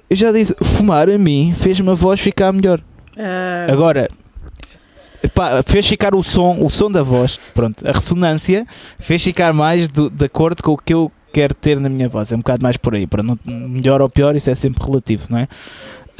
[0.09, 2.81] Eu já disse, fumar a mim fez-me a voz ficar melhor.
[3.17, 4.09] Ah, Agora,
[5.33, 8.65] pá, fez ficar o som, o som da voz, pronto, a ressonância
[8.99, 12.31] fez ficar mais do- de acordo com o que eu quero ter na minha voz.
[12.31, 13.07] É um bocado mais por aí.
[13.07, 15.47] Para não, melhor ou pior, isso é sempre relativo, não é?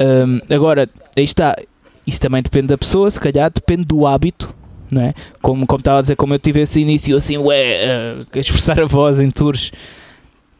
[0.00, 1.54] Hum, agora, aí está.
[2.06, 4.52] Isso também depende da pessoa, se calhar depende do hábito,
[4.92, 5.14] não é?
[5.40, 7.78] Como, como estava a dizer, como eu tive esse início assim, ué,
[8.34, 9.72] uh, esforçar a voz em tours,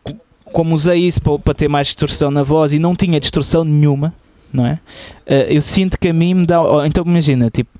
[0.02, 3.62] co- como usei isso para, para ter mais distorção na voz e não tinha distorção
[3.62, 4.14] nenhuma,
[4.50, 4.80] não é?
[5.26, 6.62] Uh, eu sinto que a mim me dá.
[6.62, 7.70] oh, então imagina, tipo,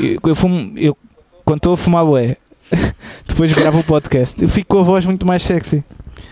[0.00, 0.96] eu, eu fumo, eu,
[1.44, 2.34] quando estou a fumar, ué,
[3.28, 5.84] depois gravo o podcast, eu fico com a voz muito mais sexy.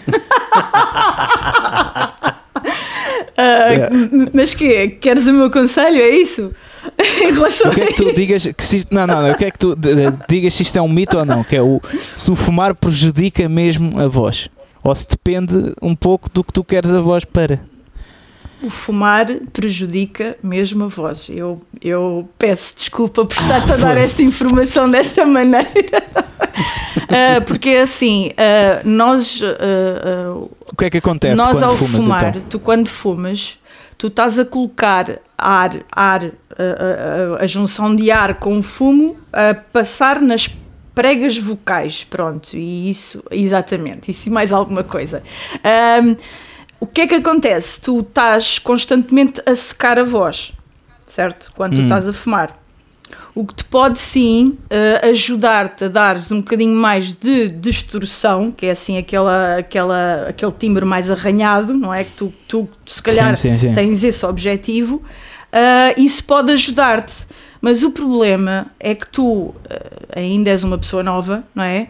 [3.36, 3.90] ah, Yeah.
[4.32, 5.98] Mas que Queres o meu conselho?
[6.00, 6.52] É isso?
[7.22, 8.14] Em relação quero que a tu isso?
[8.14, 10.82] digas que se não, não, eu quero que tu de- de- digas se isto é
[10.82, 11.80] um mito ou não, que é o
[12.16, 14.48] se o fumar prejudica mesmo a voz.
[14.84, 17.60] Ou se depende um pouco do que tu queres a voz para.
[18.60, 21.28] O fumar prejudica mesmo a voz.
[21.28, 25.68] Eu, eu peço desculpa por estar-te a dar esta informação desta maneira.
[27.14, 30.34] Ah, porque é assim, ah, nós, ah, ah,
[30.72, 32.42] O que é que acontece nós quando ao fumas fumar, então?
[32.48, 33.58] tu quando fumas,
[33.98, 39.16] tu estás a colocar ar, ar, a, a- a junção de ar com o fumo
[39.32, 40.48] a passar nas
[40.94, 45.22] pregas vocais, pronto, e isso, exatamente, isso e mais alguma coisa.
[45.64, 46.16] Ahm,
[46.78, 47.80] o que é que acontece?
[47.80, 50.52] Tu estás constantemente a secar a voz,
[51.06, 51.50] certo?
[51.54, 51.84] Quando tu Hum.
[51.84, 52.58] estás a fumar.
[53.34, 58.66] O que te pode sim eh, ajudar-te a dares um bocadinho mais de distorção, que
[58.66, 62.04] é assim aquela, aquela, aquele timbre mais arranhado, não é?
[62.04, 63.74] Que tu, tu se calhar sim, sim, sim.
[63.74, 65.02] tens esse objetivo,
[65.52, 67.26] ah, isso pode ajudar-te.
[67.60, 71.88] Mas o problema é que tu ah, ainda és uma pessoa nova, não é?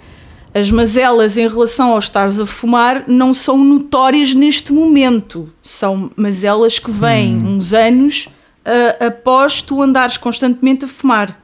[0.54, 5.50] As mazelas em relação ao estares a fumar não são notórias neste momento.
[5.62, 7.56] São mazelas que vêm Hum.
[7.56, 8.28] uns anos
[8.66, 11.40] uh, após tu andares constantemente a fumar.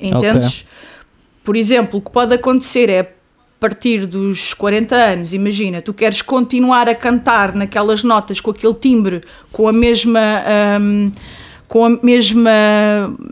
[0.00, 0.62] Entendes?
[0.62, 0.66] Okay.
[1.44, 3.12] Por exemplo, o que pode acontecer é
[3.58, 9.22] partir dos 40 anos, imagina, tu queres continuar a cantar naquelas notas com aquele timbre,
[9.50, 10.20] com a mesma.
[10.80, 11.10] Um,
[11.68, 12.50] com a mesma.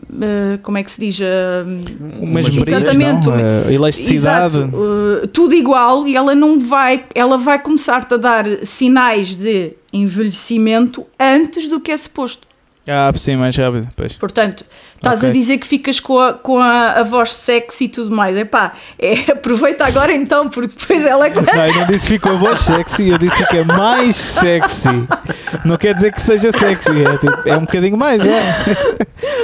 [0.09, 1.19] Uh, como é que se diz?
[1.19, 4.57] Uh, o mesmo exatamente, brilho, a elasticidade.
[4.57, 7.05] Exato, uh, tudo igual e ela não vai.
[7.13, 12.45] Ela vai começar-te a dar sinais de envelhecimento antes do que é suposto.
[12.87, 13.89] Ah, sim, mais rápido.
[13.95, 14.13] Pois.
[14.13, 14.63] Portanto,
[14.95, 15.29] estás okay.
[15.29, 18.37] a dizer que ficas com, a, com a, a, voz sexy e tudo mais.
[18.37, 21.57] Epá, é, aproveita agora então, porque depois ela começa.
[21.57, 25.07] Não, eu não disse que ficou a voz sexy, eu disse que fica mais sexy.
[25.65, 28.41] Não quer dizer que seja sexy, é, tipo, é um bocadinho mais, é.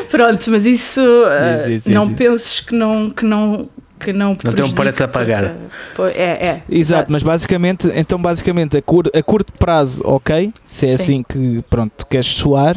[0.09, 3.69] Pronto, mas isso sim, sim, sim, não penses que não, que não
[4.01, 5.55] que não Não tem um preço a pagar.
[6.15, 6.63] É, é.
[6.69, 11.03] Exato, mas basicamente, então basicamente a, cur, a curto prazo, ok, se é Sim.
[11.03, 12.75] assim que pronto, tu queres soar,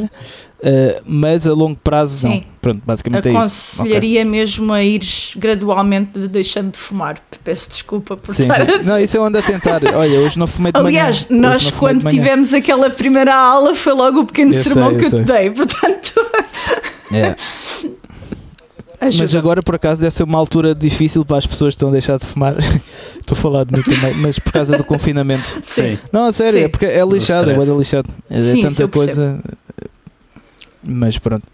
[0.64, 2.28] uh, mas a longo prazo Sim.
[2.28, 2.54] não.
[2.60, 4.28] Pronto, basicamente Aconselharia é isso.
[4.28, 4.40] Okay.
[4.40, 7.20] mesmo a ires gradualmente deixando de fumar.
[7.44, 8.82] Peço desculpa por sim, estar sim.
[8.84, 9.82] Não, isso eu ando a tentar.
[9.94, 11.42] Olha, hoje não fumei de Aliás, manhã.
[11.42, 15.10] nós quando tivemos aquela primeira aula foi logo o pequeno eu sermão sei, que eu
[15.10, 16.14] te dei, portanto.
[17.12, 17.36] É.
[19.04, 19.24] Ajuda.
[19.24, 21.92] Mas agora, por acaso, deve ser uma altura difícil para as pessoas que estão a
[21.92, 22.56] deixar de fumar.
[23.20, 25.58] Estou a falar de mim também, mas por causa do confinamento.
[25.62, 25.98] Sim.
[26.10, 26.64] Não, a sério, Sim.
[26.64, 28.08] é porque é lixado, é lixado.
[28.30, 29.40] É Sim, tanta coisa.
[30.84, 31.46] Mas pronto.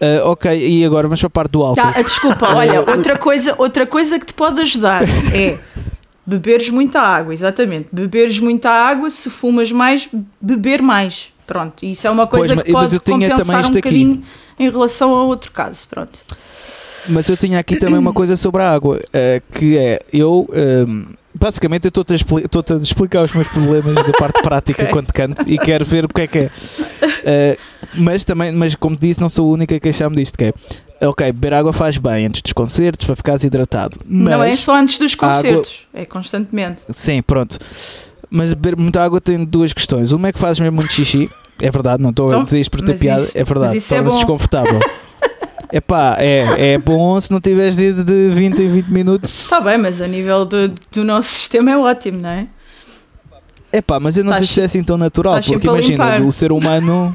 [0.00, 1.92] Uh, ok, e agora vamos para a parte do álcool.
[1.92, 5.02] Tá, desculpa, olha, outra coisa, outra coisa que te pode ajudar
[5.34, 5.58] é
[6.26, 7.88] beberes muita água, exatamente.
[7.92, 10.08] Beberes muita água, se fumas mais,
[10.40, 11.32] beber mais.
[11.46, 14.64] Pronto, isso é uma coisa pois, que pode compensar um bocadinho aqui.
[14.64, 15.86] em relação a outro caso.
[15.88, 16.24] Pronto.
[17.08, 20.48] Mas eu tinha aqui também uma coisa sobre a água, uh, que é, eu...
[20.88, 24.92] Um, basicamente eu estou-te a, expli a, explicar os meus problemas da parte prática okay.
[24.92, 26.44] quando canto e quero ver o que é que é.
[26.46, 30.52] Uh, mas também, mas como disse, não sou a única a queixar-me disto, que
[31.00, 33.98] é ok, beber água faz bem antes dos concertos para ficares hidratado.
[34.04, 36.02] não é só antes dos concertos, água...
[36.02, 36.82] é constantemente.
[36.90, 37.58] Sim, pronto.
[38.30, 40.12] Mas beber muita água tem duas questões.
[40.12, 41.28] Uma é que fazes mesmo muito xixi,
[41.60, 43.94] é verdade, não estou então, a dizer isto por ter piada, isso, é verdade, torna-se
[43.94, 44.80] é desconfortável.
[45.72, 49.30] Epá, é, é bom se não tiveres ido de 20 em 20 minutos.
[49.44, 52.46] Está bem, mas a nível do, do nosso sistema é ótimo, não é?
[53.72, 57.14] Epá, mas eu não sei se é assim tão natural, porque imagina, o ser humano.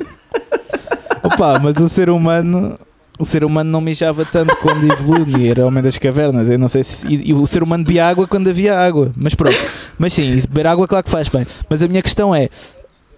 [1.27, 2.77] Opa, mas o ser humano.
[3.19, 6.47] O ser humano não mijava tanto quando evoluiu era homem das cavernas.
[6.49, 7.07] Eu não sei se.
[7.07, 9.11] E, e, o ser humano bebia água quando havia água.
[9.15, 9.57] Mas pronto.
[9.97, 11.45] Mas sim, beber água, claro que faz bem.
[11.67, 12.47] Mas a minha questão é: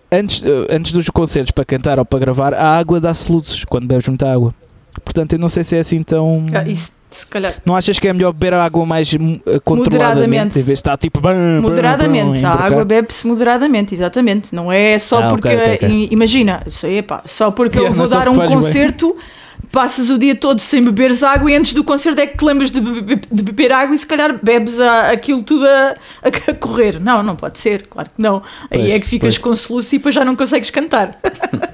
[0.10, 3.88] antes, eh, antes dos concertos para cantar ou para gravar, a água dá-se luzes quando
[3.88, 4.55] bebes muita água.
[5.03, 6.45] Portanto, eu não sei se é assim tão.
[6.53, 7.55] Ah, isso, se calhar.
[7.66, 9.18] Não achas que é melhor beber água mais uh,
[9.64, 10.60] controladamente?
[10.60, 11.20] Em vez de estar tipo.
[11.20, 12.45] Bam, moderadamente.
[12.45, 14.53] A água bebe-se moderadamente, exatamente.
[14.53, 15.47] Não é só ah, porque.
[15.47, 16.07] Okay, okay.
[16.12, 19.14] Imagina, isso aí, pá, só porque yeah, eu vou dar um concerto.
[19.14, 19.39] Bem.
[19.72, 22.72] Passas o dia todo sem beberes água e antes do concerto é que te lembras
[22.72, 26.99] de, beber, de beber água e se calhar bebes a, aquilo tudo a, a, correr.
[26.99, 28.41] Não, não pode ser, claro que não.
[28.72, 29.60] Aí pois, é que ficas pois.
[29.60, 31.20] com soluço e depois já não consegues cantar.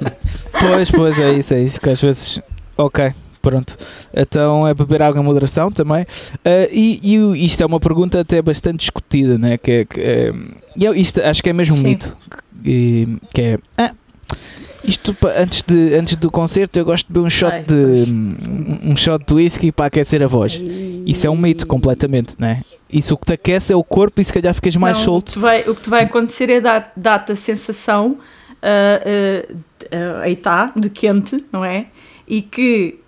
[0.60, 2.42] pois, pois, é isso, é isso que às vezes
[2.78, 3.14] Ok,
[3.46, 3.78] pronto.
[4.12, 6.04] Então é beber água em moderação também.
[6.04, 9.58] Uh, e, e, isto é uma pergunta até bastante discutida, né?
[9.58, 10.34] Que é, que, é,
[10.76, 11.88] e isto acho que é mesmo um Sim.
[11.90, 12.18] mito.
[12.64, 13.58] Que, que é.
[13.78, 13.94] Ah,
[14.84, 18.92] isto antes, de, antes do concerto eu gosto de beber um shot Ai, de um,
[18.92, 20.60] um, shot de whisky para aquecer a voz.
[21.06, 22.64] Isso é um mito completamente, né?
[22.92, 25.30] Isso o que te aquece é o corpo e se calhar ficas mais não, solto.
[25.30, 29.56] O que, vai, o que te vai acontecer é dar-te dar a sensação uh, uh,
[29.56, 31.88] uh, aí está, de quente, não é?
[32.28, 33.00] e que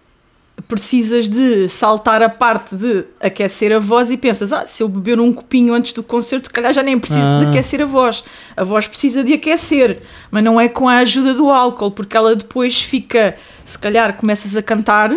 [0.68, 5.20] precisas de saltar a parte de aquecer a voz e pensas, ah, se eu beber
[5.20, 7.40] um copinho antes do concerto, se calhar já nem preciso ah.
[7.40, 8.24] de aquecer a voz.
[8.56, 10.02] A voz precisa de aquecer,
[10.32, 14.58] mas não é com a ajuda do álcool, porque ela depois fica, se calhar começas
[14.58, 15.16] a cantar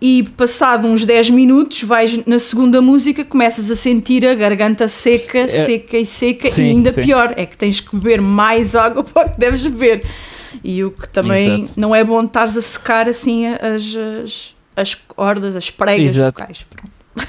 [0.00, 5.38] e passado uns 10 minutos vais na segunda música, começas a sentir a garganta seca,
[5.38, 5.48] é.
[5.48, 7.02] seca e seca sim, e ainda sim.
[7.02, 10.02] pior, é que tens que beber mais água para o que deves beber.
[10.62, 11.80] E o que também Exato.
[11.80, 16.40] não é bom estares a secar assim as, as, as cordas, as pregas Exato.
[16.40, 16.66] vocais.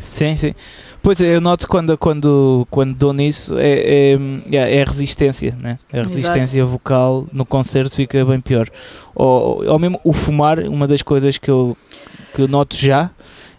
[0.00, 0.54] Sim, sim.
[1.02, 4.18] Pois eu noto quando, quando, quando dou nisso é, é,
[4.50, 5.78] é, é resistência, né?
[5.92, 6.72] A resistência Exato.
[6.72, 8.68] vocal no concerto fica bem pior.
[9.14, 11.76] Ou, ou mesmo o fumar, uma das coisas que eu,
[12.34, 13.10] que eu noto já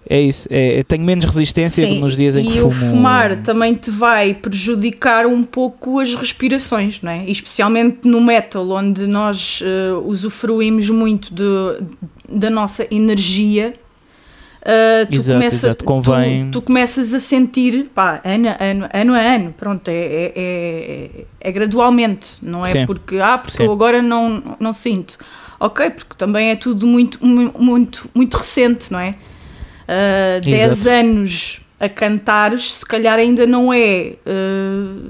[0.09, 2.59] é isso, é, tenho menos resistência Sim, nos dias em que fumo.
[2.59, 7.29] E o fumar também te vai prejudicar um pouco as respirações, não é?
[7.29, 11.43] Especialmente no metal, onde nós uh, usufruímos muito de,
[12.29, 13.73] da nossa energia,
[14.59, 18.89] Uh, tu, Exato, começa, exato, convém- tu, tu começas a sentir, pá, ano, a ano,
[18.91, 22.85] ano a ano, pronto, é, é, é, é gradualmente, não é Sim.
[22.85, 23.63] porque, ah, porque Sim.
[23.63, 25.17] eu agora não, não sinto.
[25.57, 29.15] Ok, porque também é tudo muito, mu- muito, muito recente, não é?
[29.87, 30.89] Uh, 10 Exato.
[30.95, 35.01] anos a cantares, se calhar ainda não é uh,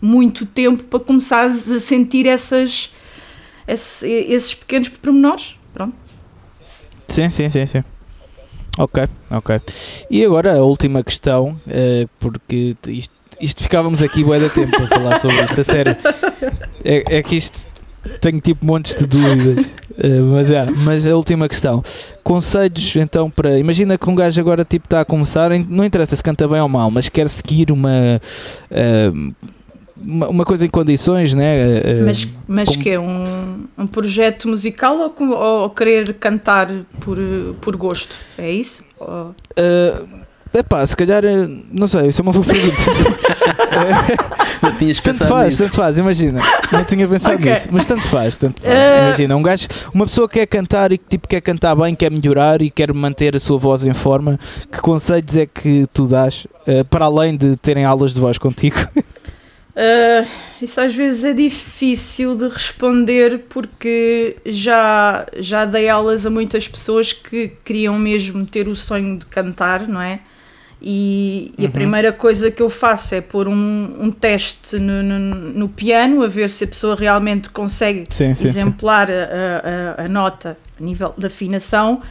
[0.00, 2.92] muito tempo para começares a sentir essas,
[3.66, 5.58] esse- esses pequenos pormenores.
[5.72, 5.94] Pronto.
[7.08, 7.84] Sim, sim, sim, sim.
[8.76, 9.60] Ok, ok.
[10.10, 14.86] E agora a última questão, eh, porque isto, isto ficávamos aqui bué da tempo a
[14.88, 15.96] falar sobre isto, a sério.
[16.84, 17.68] É, é que isto
[18.20, 19.64] tenho tipo montes de dúvidas.
[19.98, 21.82] Eh, mas é, mas a última questão.
[22.22, 23.58] Conselhos então para.
[23.58, 26.68] Imagina que um gajo agora tipo está a começar, não interessa se canta bem ou
[26.68, 28.20] mal, mas quer seguir uma.
[28.70, 29.10] eh,
[29.96, 31.80] uma, uma coisa em condições, né?
[31.82, 36.68] eh, Mas, mas como- que é um, um projeto musical ou, ou querer cantar
[37.00, 37.16] por,
[37.60, 38.14] por gosto?
[38.36, 38.84] É isso?
[38.98, 40.23] Ou- Uh,
[40.54, 42.76] epá, se calhar, uh, não sei, isso é uma boa pergunta.
[44.62, 45.64] Não tinhas tanto faz, nisso.
[45.64, 46.40] tanto faz, imagina.
[46.72, 47.52] Não tinha pensado Ok.
[47.52, 48.72] nisso, mas tanto faz, tanto faz.
[48.72, 51.94] Uh, Imagina, um gajo, uma pessoa que quer cantar e que tipo, quer cantar bem,
[51.94, 54.38] quer melhorar e quer manter a sua voz em forma,
[54.72, 58.76] que conselhos é que tu dás, uh, para além de terem aulas de voz contigo?
[58.96, 60.26] Uh,
[60.62, 67.12] isso às vezes é difícil de responder porque já, já dei aulas a muitas pessoas
[67.12, 70.20] que queriam mesmo ter o sonho de cantar, não é?
[70.86, 71.72] E, e a Uhum.
[71.72, 76.28] primeira coisa que eu faço é pôr um, um teste no, no, no piano a
[76.28, 78.44] ver se a pessoa realmente consegue Sim, sim, sim.
[78.48, 82.02] exemplar a, a- a nota a nível de afinação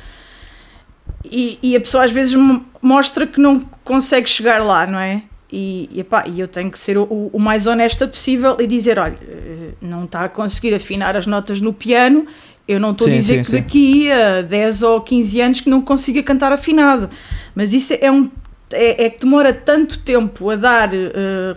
[1.24, 5.24] e, e a pessoa às vezes mo- mostra que não consegue chegar lá, não é?
[5.52, 8.98] E, e, epá, e eu tenho que ser o, o mais honesta possível e dizer:
[8.98, 12.26] olha, eh, não está a conseguir afinar as notas no piano,
[12.68, 13.56] eu não estou a Sim, dizer sim, que sim.
[13.58, 17.08] daqui a 10 ou 15 anos que não consiga cantar afinado,
[17.54, 18.32] mas isso é um.
[18.74, 21.00] É, é que demora tanto tempo a dar eh,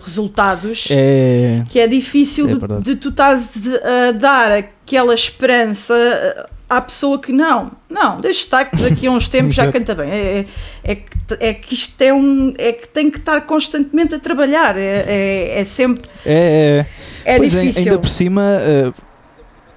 [0.01, 1.63] resultados É.
[1.69, 3.67] que é difícil É de- de, tu estás
[4.07, 9.11] a dar aquela esperança uh, à pessoa que não, não, deixa estar que daqui a
[9.11, 10.09] uns tempos já canta bem.
[10.09, 10.45] É,
[10.83, 11.03] é, é que,
[11.39, 12.53] é que isto é um.
[12.57, 14.77] é que tem que estar constantemente a trabalhar.
[14.77, 16.07] É, é, é sempre.
[16.25, 16.85] É,
[17.25, 17.35] é.
[17.35, 17.83] É difícil.
[17.83, 18.41] Ainda por cima,
[18.87, 18.93] uh,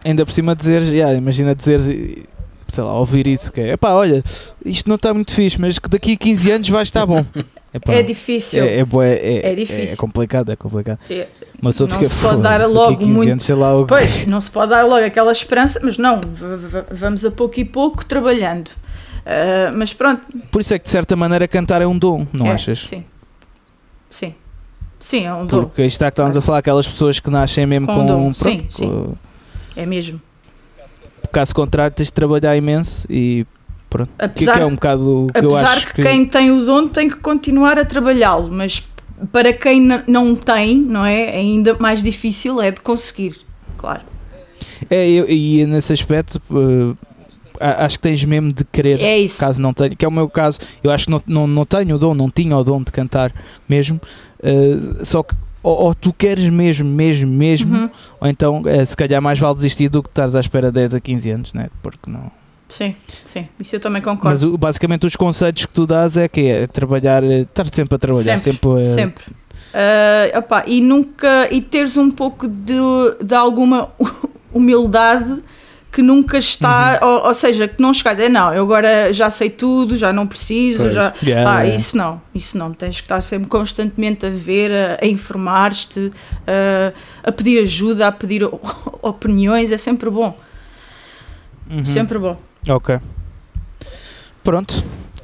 [0.05, 2.23] ainda por cima dizer, yeah, imagina dizeres, eh,
[2.73, 4.23] sei lá, ouvir isso, que é, epá, olha,
[4.65, 7.25] isto não está muito fixe, mas que daqui a 15 anos vai estar bom.
[7.73, 8.65] Epá, É difícil.
[8.65, 9.95] É, é, bué- é, É difícil.
[9.95, 10.99] É, complicado, é complicado.
[11.09, 11.29] É.
[11.63, 14.41] Pessoa Não fica se pode "Foda-se, dar logo 15 muito- anos, lá, o- Pois, não
[14.41, 16.21] se pode dar logo aquela esperança, mas não,
[16.91, 18.71] vamos a pouco e pouco trabalhando.
[19.21, 22.47] Uh, mas pronto, Por isso é que de certa maneira cantar é um dom, não
[22.47, 22.85] é, achas?
[22.89, 23.05] Sim.
[24.11, 24.35] Sim.
[24.99, 25.61] Sim, é um dom.
[25.63, 28.23] Porque está que estávamos a falar, aquelas pessoas que nascem mesmo Com com, um dom,
[28.33, 29.13] pronto, sim, com- sim.
[29.77, 30.21] É mesmo.
[31.31, 33.47] Caso contrário tens de trabalhar imenso e
[33.89, 34.11] pronto.
[34.19, 36.89] Que, Apesar, que é um bocado que eu apesar acho que, quem tem o dom
[36.89, 38.87] tem que continuar a trabalhá-lo, mas
[39.33, 41.31] para quem não tem, não é?
[41.31, 43.37] Ainda mais difícil é de conseguir,
[43.77, 44.03] claro.
[44.89, 46.97] É, eu, e nesse aspecto uh,
[47.61, 49.39] acho que tens mesmo de querer É isso.
[49.39, 51.97] caso não tenha, que é o meu caso, eu acho que não, não, não tenho
[51.97, 53.33] o dom, não tinha o dom de cantar
[53.69, 54.01] mesmo,
[54.43, 57.91] uh, só que ou, ou tu queres mesmo, mesmo, mesmo, Uhum.
[58.21, 61.01] ou então eh, se calhar mais vale desistir do que estás à espera 10 a
[61.01, 61.69] 15 anos, né?
[61.83, 62.31] porque não.
[62.69, 62.95] Sim,
[63.25, 64.55] sim, isso eu também Mas concordo.
[64.55, 67.99] o- basicamente os conselhos que tu dás é que é trabalhar, eh, estar sempre a
[67.99, 69.25] trabalhar, Sempre, sempre, a- Sempre.
[69.75, 72.75] Ah, opá, e nunca e teres um pouco de,
[73.25, 73.89] de alguma
[74.53, 75.43] humildade
[75.93, 77.09] que nunca está, Uhum.
[77.09, 80.27] ou, ou seja, que não chegares, é não, eu agora já sei tudo, já não
[80.27, 80.95] preciso, Pois.
[80.95, 81.77] já, Yeah, Ah, yeah.
[81.77, 82.73] isso não, isso não.
[82.73, 86.13] Tens que estar sempre constantemente a ver, a, a informar-te,
[86.47, 88.45] a, a pedir ajuda, a pedir
[89.03, 90.37] opiniões, é sempre bom.
[91.69, 91.85] Uhum.
[91.85, 92.37] Sempre bom.
[92.69, 92.99] Ok.
[94.45, 94.83] Pronto.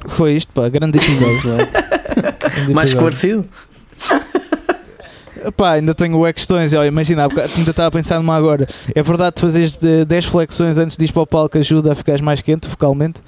[0.09, 0.69] Foi isto, pá.
[0.69, 1.57] Grande episódio.
[1.57, 1.57] lá.
[2.55, 3.09] Grande Mais episódio.
[3.09, 3.45] esclarecido?
[5.55, 6.73] Pá, ainda tenho é questões.
[6.73, 8.67] Olha, imagina, ainda estava a pensar numa agora.
[8.93, 11.95] É verdade que fazeres de 10 flexões antes de ir para o palco ajuda a
[11.95, 13.19] ficares mais quente vocalmente?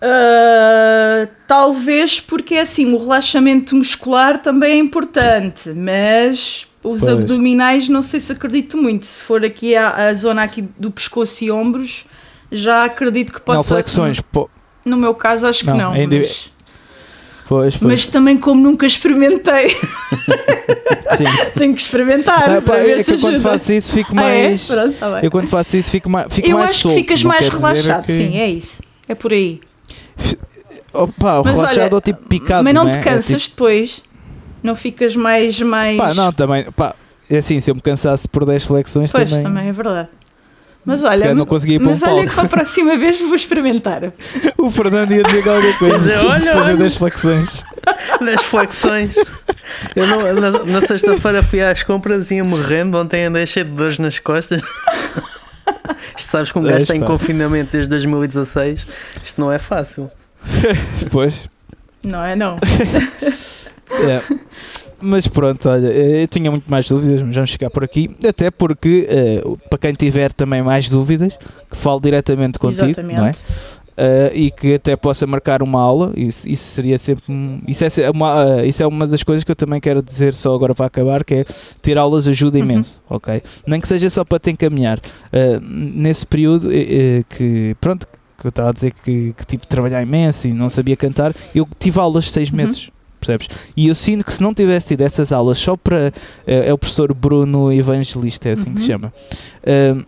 [0.00, 7.08] Ah, talvez porque é assim, o relaxamento muscular também é importante, mas os Pois.
[7.12, 9.06] abdominais não sei se acredito muito.
[9.06, 12.04] Se for aqui a, a zona aqui do pescoço e ombros,
[12.52, 13.74] já acredito que pode não, ser.
[13.74, 14.20] flexões.
[14.20, 14.50] Pô,
[14.84, 15.92] No meu caso, acho Não, que não.
[15.92, 16.52] ainda- mas,
[17.48, 17.82] pois, pois.
[17.82, 19.74] mas também, como nunca experimentei,
[21.56, 22.50] tenho que experimentar.
[22.50, 24.48] Ah, pá, para ver é se que eu quando faço isso fico Ah, é?
[24.48, 24.66] mais.
[24.66, 26.26] Pronto, tá eu quando faço isso fico mais.
[26.32, 28.82] Fico Eu mais acho solto, que ficas não mais dizer relaxado, que- sim, é isso.
[29.08, 29.60] É por aí.
[30.92, 32.64] Opa, Mas relaxado olha, ou tipo picado.
[32.64, 32.92] Mas não né?
[32.92, 34.02] te É cansas tipo- depois?
[34.62, 35.60] Não ficas mais.
[35.60, 35.96] mais...
[35.98, 36.70] Pá, não, também.
[36.72, 36.94] Pá,
[37.28, 39.42] é assim, se eu me cansasse por 10 flexões Pois, também.
[39.44, 40.08] também é verdade.
[40.84, 42.28] Mas olha, não conseguia ir para um mas olha palco.
[42.28, 44.12] que para a próxima vez vou experimentar.
[44.58, 45.98] O Fernando ia dizer qualquer coisa.
[45.98, 46.76] Dizer, sobre olha, fazer olha.
[46.76, 47.64] 10 flexões.
[48.20, 49.14] Das flexões.
[49.96, 52.98] Eu não- na na sexta-feira fui às compras e ia morrendo.
[52.98, 54.60] Ontem andei cheio de dores nas costas.
[56.16, 58.86] Isto sabes que um gajo Pois, está em confinamento desde 2016.
[59.22, 60.10] Isto não é fácil.
[61.00, 61.48] Depois.
[62.04, 62.36] Não é?
[62.36, 62.56] Não.
[63.90, 64.20] É.
[65.04, 68.16] Mas pronto, olha, eh, eu tinha muito mais dúvidas, mas vamos ficar por aqui.
[68.26, 71.36] Até porque, eh, para quem tiver também mais dúvidas,
[71.70, 73.18] que fale diretamente contigo, Exatamente.
[73.20, 73.32] não é?
[73.96, 77.22] Eh, e que até possa marcar uma aula, isso, isso seria sempre.
[77.32, 80.02] um- Isso é, se- uma, eh, isso é uma das coisas que eu também quero
[80.02, 81.44] dizer só agora para acabar, que é
[81.80, 82.64] ter aulas ajuda Uhum.
[82.64, 83.40] imenso, ok?
[83.66, 84.98] Nem que seja só para te encaminhar.
[85.60, 86.68] Nesse período
[87.28, 88.06] que, pronto,
[88.38, 91.66] que eu estava a dizer que, que de trabalhar imenso e não sabia cantar, eu
[91.78, 92.56] tive aulas seis Uhum.
[93.24, 93.48] Percebes?
[93.76, 96.12] E eu sinto que se não tivesse tido essas aulas só para.
[96.46, 98.98] eh, é o professor Bruno Evangelista, é assim que se Uhum.
[99.00, 99.12] chama.
[99.66, 100.02] Ahm,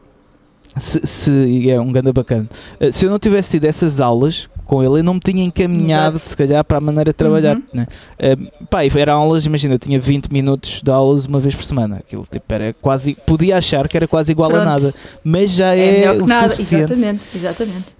[0.76, 2.46] se, se- é um ganda bacana.
[2.80, 6.16] Uh, se eu não tivesse tido essas aulas com ele, eu não me tinha encaminhado,
[6.16, 6.30] Exato.
[6.30, 7.56] se calhar, para a maneira de trabalhar.
[7.56, 7.62] Uhum.
[7.72, 7.86] Né?
[8.20, 11.96] Uh, pá, eram aulas, imagina, eu tinha 20 minutos de aulas uma vez por semana.
[11.96, 13.14] Aquilo tipo, era quase.
[13.26, 14.64] Podia achar que era quase igual a Pronto.
[14.66, 14.94] nada,
[15.24, 16.50] mas já É, é, o nada.
[16.50, 16.92] suficiente.
[16.92, 17.95] Exatamente, exatamente.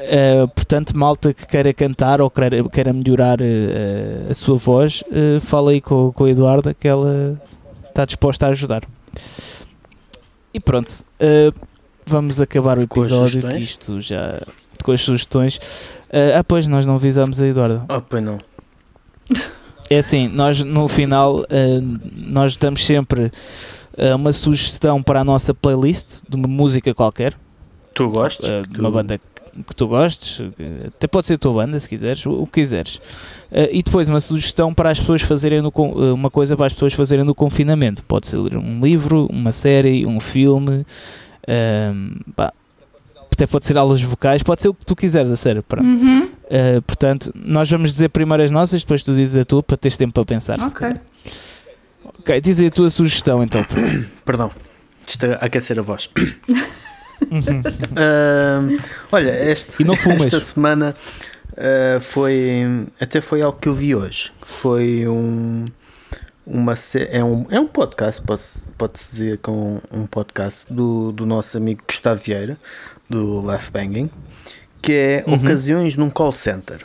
[0.00, 5.40] Uh, portanto, malta que queira cantar ou queira, queira melhorar uh, a sua voz, uh,
[5.40, 7.40] fala aí com, com a Eduarda que ela
[7.88, 8.82] está disposta a ajudar.
[10.52, 10.92] E pronto,
[12.04, 13.46] vamos acabar o episódio.
[13.46, 14.40] Que isto já
[14.82, 15.60] com as sugestões.
[16.36, 17.84] Ah, pois nós não avisamos a Eduarda.
[17.88, 18.38] Oh, pois não.
[19.88, 21.44] É assim, nós no final
[22.26, 23.30] nós damos sempre
[24.14, 27.36] uma sugestão para a nossa playlist de uma música qualquer.
[27.94, 28.66] Tu gostas?
[28.66, 29.20] De Tu- uma banda
[29.66, 30.52] que- tu gostes, uh,
[30.88, 32.96] até pode ser a tua banda se quiseres, o que quiseres.
[33.50, 36.72] Uh, e depois uma sugestão para as pessoas fazerem no, uh, uma coisa para as
[36.72, 38.04] pessoas fazerem no confinamento.
[38.04, 40.86] Pode ser ler um livro, uma série, um filme,
[41.48, 42.52] um, pá,
[43.32, 45.62] até pode ser aulas vocais, pode ser o que tu quiseres, a sério.
[45.62, 45.86] pronto.
[45.86, 46.24] Uhum.
[46.24, 49.96] Uh, portanto, nós vamos dizer primeiro as nossas, depois tu dizes a tua para teres
[49.96, 50.58] tempo para pensar.
[50.60, 50.88] Ok.
[52.18, 53.64] Ok, diz aí a tua sugestão então.
[54.26, 54.50] Perdão.
[55.06, 56.10] Isto é aquecer a voz.
[57.30, 57.62] Uhum.
[57.96, 58.78] Ahm,
[59.12, 59.72] olha, este-
[60.26, 60.94] esta semana
[61.56, 62.86] ah, foi.
[63.00, 64.32] Até foi algo que eu vi hoje.
[64.42, 65.66] Foi um.
[66.46, 66.74] Uma,
[67.10, 71.82] é, um, é um podcast, pode-se pode dizer com um podcast do, do nosso amigo
[71.86, 72.58] Gustavo Vieira,
[73.08, 74.10] do Left Banging,
[74.82, 75.34] que é Uhum.
[75.34, 76.80] Ocasiões num Call Center.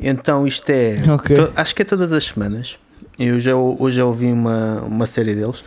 [0.00, 0.94] Então isto é.
[1.12, 1.36] Ok.
[1.36, 2.78] to- acho que é todas as semanas.
[3.18, 5.62] Eu já, hoje já ouvi uma, uma série deles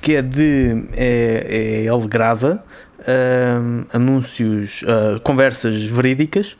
[0.00, 0.84] que é de.
[0.96, 2.64] É, é- ele grava
[3.06, 6.56] ahm, anúncios, ah, conversas verídicas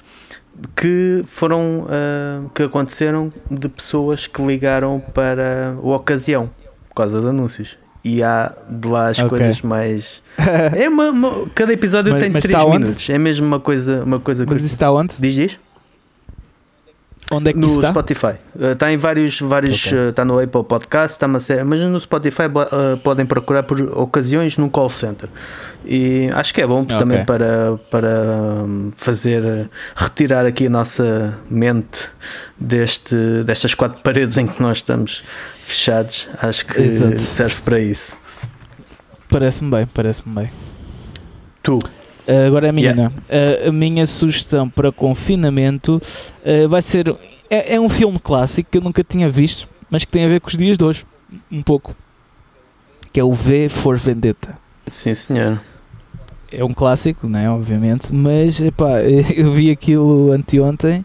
[0.76, 6.48] que foram ah, que aconteceram de pessoas que ligaram para a ocasião
[6.88, 7.76] por causa de anúncios.
[8.06, 9.30] E há de lá as Ok.
[9.30, 10.20] coisas mais.
[10.76, 12.84] É uma, uma- cada episódio Mas- tem mas 3 está onde?
[12.84, 13.08] minutos.
[13.08, 15.14] É mesmo uma coisa, uma coisa Mas isso está onde?
[15.18, 15.58] Diz diz?
[17.30, 17.88] Onde é que No está?
[17.90, 18.34] Spotify.
[18.72, 19.40] Está em vários.
[19.40, 20.10] vários Ok.
[20.10, 21.64] Está no Apple Podcast, está uma série.
[21.64, 25.28] Mas no Spotify uh, podem procurar por ocasiões num call center.
[25.86, 26.96] E acho que é bom Ok.
[26.98, 28.08] também para, para
[28.66, 29.70] um, fazer.
[29.96, 32.08] retirar aqui a nossa mente
[32.58, 35.22] deste, destas quatro paredes em que nós estamos
[35.62, 36.28] fechados.
[36.42, 37.18] Acho que Exato.
[37.20, 38.16] serve para isso.
[39.30, 40.50] Parece-me bem, parece-me bem.
[41.62, 41.78] Tu.
[42.26, 43.14] Uh, agora é a minha, Yeah.
[43.14, 46.00] Uh, a minha sugestão para confinamento
[46.44, 47.14] uh, vai ser.
[47.50, 50.40] É, é um filme clássico que eu nunca tinha visto, mas que tem a ver
[50.40, 51.04] com os dias de hoje.
[51.50, 51.94] Um pouco.
[53.12, 54.58] Que é o V for Vendetta.
[54.90, 55.60] Sim, senhor.
[56.50, 57.48] É um clássico, né?
[57.50, 58.12] Obviamente.
[58.12, 59.00] Mas, epá,
[59.36, 61.04] eu vi aquilo anteontem.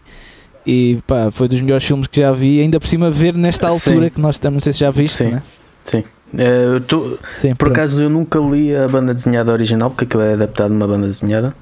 [0.66, 4.08] E pá, foi dos melhores filmes que já vi, ainda por cima ver nesta altura
[4.08, 4.14] Sim.
[4.14, 5.30] que nós estamos, não sei se já viste, Sim.
[5.30, 5.42] né?
[5.84, 6.04] Sim.
[6.32, 10.34] Uh, tu, Sim, Por acaso eu nunca li a banda desenhada original, porque aquilo é
[10.34, 11.54] adaptado de uma banda desenhada,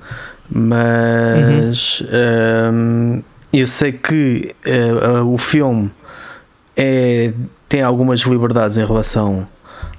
[0.51, 2.03] mas
[2.73, 4.93] hum, eu sei que eh,
[5.25, 5.91] o filme
[6.77, 7.33] é,
[7.69, 9.49] tem algumas liberdades em relação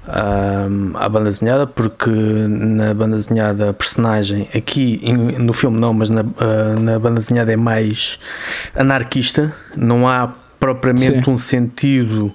[0.07, 6.09] hum, à banda desenhada, porque na banda desenhada a personagem, aqui no filme não, mas
[6.09, 8.19] na, ah, na banda desenhada é mais
[8.75, 11.31] anarquista, não há propriamente Sim.
[11.31, 12.33] um sentido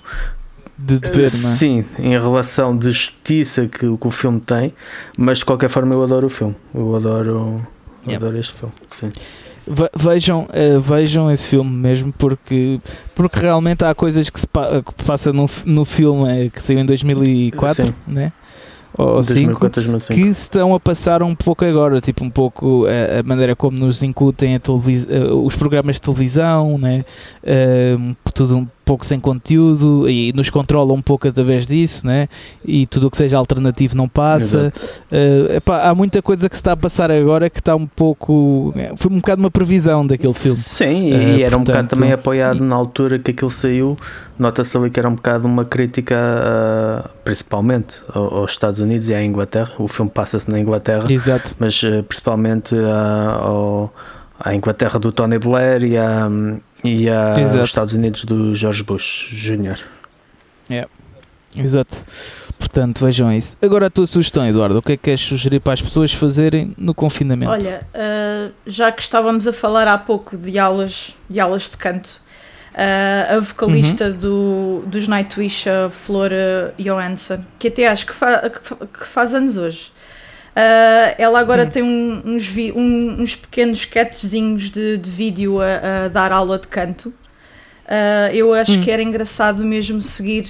[0.84, 1.28] de dever, não é?
[1.28, 4.72] Sim, em relação de justiça que, o- que o filme tem,
[5.16, 6.54] mas de qualquer forma eu adoro o filme.
[6.74, 7.66] Eu adoro,
[8.06, 8.24] Yeah.
[8.26, 8.74] adoro este filme.
[8.90, 9.12] Sim.
[9.66, 12.78] Ve- Vejam, eh, vejam esse filme mesmo porque,
[13.14, 16.80] porque realmente há coisas que se pa- que passa no, no filme eh, que saiu
[16.80, 17.94] em 2004, Sim.
[18.06, 18.32] né?
[18.96, 20.14] ou 5 2004, 2005.
[20.20, 23.76] que se estão a passar um pouco agora, tipo um pouco eh, a maneira como
[23.76, 27.04] nos incutem a televis- eh, os programas de televisão, né?
[27.42, 27.96] Eh,
[28.32, 32.28] tudo um- pouco sem conteúdo e nos controla um pouco através disso, né?
[32.64, 34.72] e tudo o que seja alternativo não passa.
[35.10, 38.72] Uh, epá, há muita coisa que se está a passar agora que está um pouco.
[38.76, 40.56] É, foi um bocado uma previsão daquele filme.
[40.56, 43.96] Sim, uh, e era portanto, um bocado também apoiado e, na altura que aquilo saiu.
[44.38, 49.22] Nota-se ali que era um bocado uma crítica, uh, principalmente aos Estados Unidos e à
[49.22, 49.72] Inglaterra.
[49.78, 51.54] O filme passa-se na Inglaterra, Exato.
[51.58, 52.74] mas principalmente
[53.40, 53.92] ao
[54.38, 56.28] à Inglaterra do Tony Blair e, a,
[56.82, 59.78] e a, aos Estados Unidos do George Bush Jr.
[60.70, 60.86] É,
[61.56, 61.96] exato.
[62.58, 63.56] Portanto, vejam isso.
[63.60, 66.74] Agora a tua sugestão, Eduardo, o que é que queres sugerir para as pessoas fazerem
[66.78, 67.52] no confinamento?
[67.52, 72.20] Olha, uh, já que estávamos a falar há pouco de aulas de, aulas de canto,
[72.74, 74.16] uh, a vocalista uhum.
[74.16, 79.92] do, dos Nightwish, a Flora Johansson, que até acho que, fa que faz anos hoje,
[80.54, 81.70] Uh, ela agora hum.
[81.70, 86.58] tem um, uns, vi, um, uns pequenos sketchzinhos de, de vídeo a, a, dar aula
[86.58, 87.08] de canto.
[87.08, 88.82] Uh, eu acho hum.
[88.82, 90.46] que era engraçado mesmo seguir,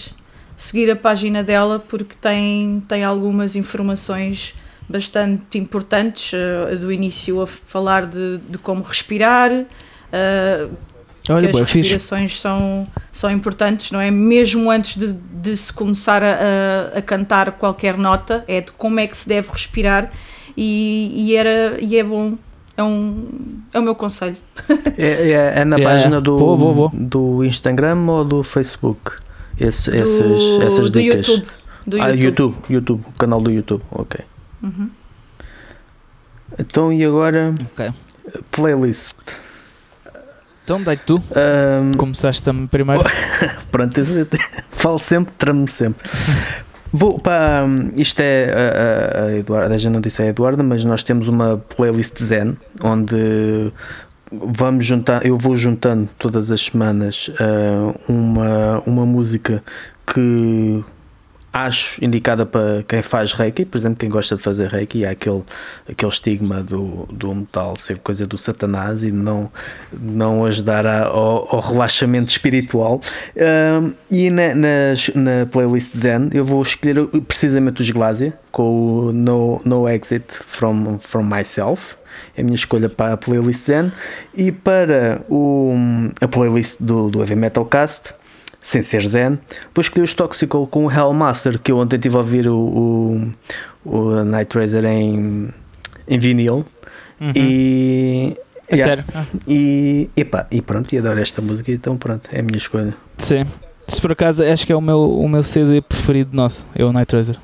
[0.57, 4.55] seguir a página dela porque tem, tem algumas informações
[4.87, 6.33] bastante importantes.
[6.35, 9.51] Uh, do início a falar de, de como respirar.
[11.29, 14.11] Olha, que as respirações são, são importantes, não é?
[14.11, 19.07] Mesmo antes de, de se começar a, a, cantar qualquer nota, é de como é
[19.07, 20.13] que se deve respirar
[20.57, 22.35] e, e, era, e é bom.
[22.77, 23.29] É, um,
[23.73, 24.37] é o meu conselho.
[24.99, 26.91] É, é, é na página do, boa, boa, boa.
[26.93, 29.13] do Instagram ou do Facebook?
[29.59, 31.27] Esse, do, essas, essas do dicas.
[31.27, 31.47] YouTube.
[31.87, 32.57] Do ah, YouTube.
[32.69, 34.21] YouTube, canal do YouTube, ok.
[34.63, 34.91] Uhum.
[36.59, 37.55] Então e agora?
[37.73, 37.91] Okay.
[38.51, 39.44] Playlist.
[40.65, 41.17] Então, dai tu.
[41.17, 43.05] Um, Começaste também primeiro.
[43.71, 44.01] Pronto,
[44.73, 46.09] falo sempre, tramo sempre.
[46.91, 47.67] Vou para.
[47.97, 48.47] Isto é.
[48.51, 53.71] A, a Eduarda, já não disse a Eduarda, mas nós temos uma playlist Zen onde
[54.33, 55.27] vamos juntar.
[55.27, 59.63] Eu vou juntando todas as semanas uh, uma, uma música
[60.07, 60.83] que
[61.55, 65.45] acho indicada para quem faz reiki, por exemplo, quem gosta de fazer reiki, há aquele,
[65.89, 69.49] aquele estigma do, do metal ser coisa do satanás e não,
[69.93, 73.01] não ajudar a, ao, ao, relaxamento espiritual.
[73.37, 79.61] Um, e na, na, playlist Zen eu vou escolher precisamente os Glasia com o No,
[79.65, 81.95] no Exit from, from Myself.
[82.37, 83.93] É a minha escolha para a playlist Zen
[84.35, 85.73] e para o,
[86.21, 88.13] a playlist do, do Heavy Metal Cast
[88.65, 89.39] sem ser Zen.
[89.67, 93.33] Depois escolhi os Toxical com o Hellmaster, que eu ontem estive a ouvir o, o,
[93.85, 95.51] o Night Razer em,
[96.09, 96.65] em vinil.
[97.21, 97.33] Uhum.
[97.37, 98.37] E.
[98.67, 99.03] É yeah.
[99.03, 99.05] sério?
[99.15, 99.25] Ah.
[99.47, 102.95] E, epa, e pronto, e adoro esta música, então pronto, é a minha escolha.
[103.19, 103.45] Sim.
[103.87, 106.91] Se por acaso acho que é o meu, o meu CD preferido nosso, é o
[106.91, 107.37] Night Razer.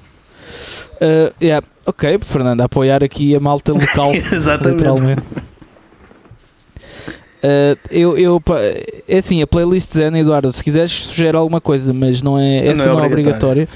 [0.96, 1.64] Uh, yeah.
[1.84, 4.14] Ok, Fernando, a apoiar aqui a malta local.
[4.32, 4.78] Exatamente.
[4.78, 5.22] Literalmente.
[7.42, 8.42] Uh, eu, eu,
[9.08, 12.84] é assim, a playlist Zen, Eduardo, se quiseres sugerir alguma coisa, mas não é, essa
[12.84, 13.68] não é, não é obrigatória.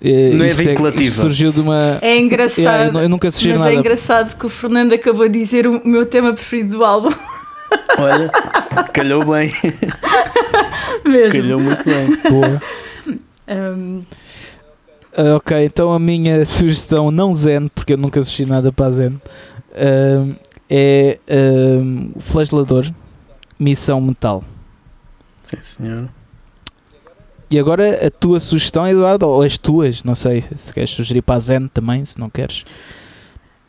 [0.00, 1.14] Uh, não é, é vinculativa.
[1.14, 1.98] É, surgiu de uma.
[2.02, 2.64] É engraçado.
[2.64, 3.72] Yeah, eu, eu, nunca mas nada.
[3.72, 7.10] é engraçado que o Fernando acabou de dizer o meu tema preferido do álbum.
[7.98, 8.30] Olha,
[8.92, 9.52] calhou bem.
[11.04, 11.40] Mesmo.
[11.40, 12.30] Calhou muito bem.
[12.30, 12.60] Boa.
[13.48, 14.02] Um...
[15.16, 19.20] Uh, ok, então a minha sugestão, não Zen, porque eu nunca assisti nada para Zen,
[19.72, 20.34] uh,
[20.68, 22.90] é um, Flagelador
[23.58, 24.42] Missão Metal.
[25.42, 26.08] Sim, senhor.
[27.50, 31.36] E agora a tua sugestão, Eduardo, ou as tuas, não sei, se queres sugerir para
[31.36, 32.64] a Zen também, se não queres.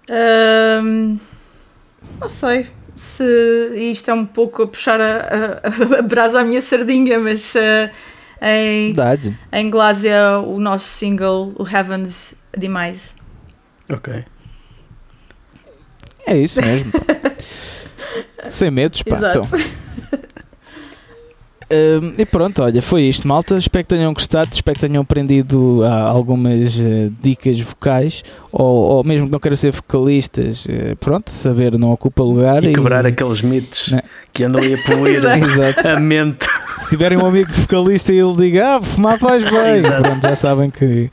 [0.09, 1.19] Um,
[2.19, 3.23] não sei se
[3.75, 7.93] isto é um pouco a puxar a, a, a brasa à minha sardinha, mas uh,
[8.41, 8.93] em,
[9.51, 13.15] em Glásia o nosso single, o Heavens Demise.
[13.89, 14.23] Ok.
[16.25, 16.91] É isso mesmo.
[18.49, 19.17] Sem medos, pá.
[19.17, 19.39] Exato.
[19.39, 19.59] Então.
[21.73, 23.57] Um, e pronto, olha, foi isto, malta.
[23.57, 29.03] Espero que tenham gostado, espero que tenham aprendido uh, algumas uh, dicas vocais, ou, ou,
[29.03, 32.63] mesmo que não queiram ser vocalistas, uh, pronto, saber não ocupa lugar.
[32.63, 34.01] E, e quebrar aqueles mitos né?
[34.31, 35.21] que andam aí a poluir
[35.87, 36.45] a mente.
[36.77, 40.69] Se tiverem um amigo vocalista e ele diga, ah, fumar faz bem, pronto, já sabem
[40.69, 41.09] que,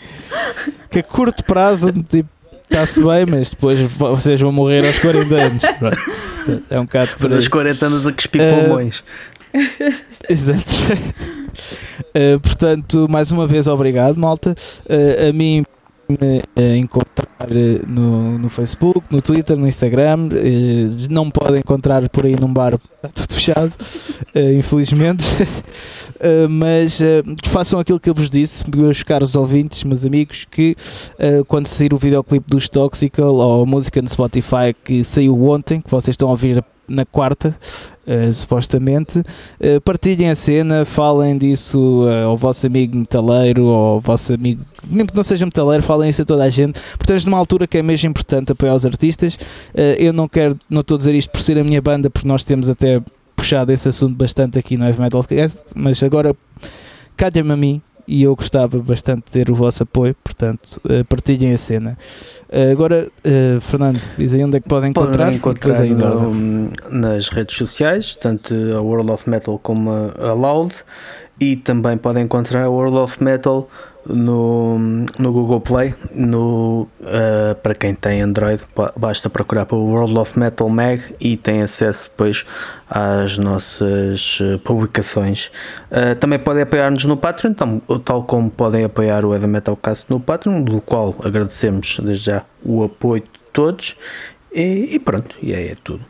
[0.90, 2.28] que a curto prazo, tipo
[2.70, 5.62] está-se bem, mas depois vocês vão morrer aos 40 anos.
[6.70, 9.04] É um bocado por Aos 40 anos a cuspir uh, pulmões.
[10.28, 10.70] Exato.
[12.16, 14.54] Uh, portanto, mais uma vez, obrigado, malta.
[14.86, 15.64] Uh, a mim
[16.10, 17.48] me encontrar
[17.86, 20.28] no, no Facebook, no Twitter, no Instagram.
[21.08, 23.72] Não me podem encontrar por aí num bar, está tudo fechado,
[24.56, 25.24] infelizmente.
[26.50, 27.00] Mas
[27.46, 30.76] façam aquilo que eu vos disse, meus caros ouvintes, meus amigos, que
[31.48, 35.90] quando sair o videoclipe dos Toxical ou a música no Spotify que saiu ontem, que
[35.90, 37.56] vocês estão a ouvir na quarta,
[38.06, 39.20] uh, supostamente.
[39.20, 45.08] Uh, partilhem a cena, falem disso uh, ao vosso amigo metaleiro, ao vosso amigo, mesmo
[45.10, 46.74] que não seja metaleiro, falem isso a toda a gente.
[46.90, 49.38] Porque estamos numa altura que é mesmo importante apoiar os artistas.
[49.98, 52.44] eu não quero, não estou a dizer isto por ser a minha banda, porque nós
[52.44, 53.00] temos até
[53.36, 55.24] puxado esse assunto bastante aqui no Heavy Metal
[55.74, 56.36] mas agora
[57.16, 57.80] calha-me a mim
[58.10, 61.96] e eu gostava bastante de ter o vosso apoio, portanto, uh, partilhem a cena.
[62.48, 65.26] Uh, agora, uh, Fernando, diz aí onde é que podem encontrar?
[65.26, 70.74] Podem encontrar no, nas redes sociais, tanto a World of Metal como a Loud,
[71.40, 73.70] e também podem encontrar a World of Metal
[74.06, 74.78] no,
[75.18, 75.94] no Google Play.
[76.12, 78.62] No, uh, para quem tem Android,
[78.96, 82.44] basta procurar o World of Metal Mag e tem acesso depois
[82.88, 85.50] às nossas eh, publicações.
[85.90, 90.10] Uh, também podem apoiar-nos no Patreon, tal, tal como podem apoiar o Heavy Metal Cast
[90.10, 93.96] no Patreon, do qual agradecemos desde já o apoio de todos.
[94.52, 96.04] E, e pronto, e é, é tudo.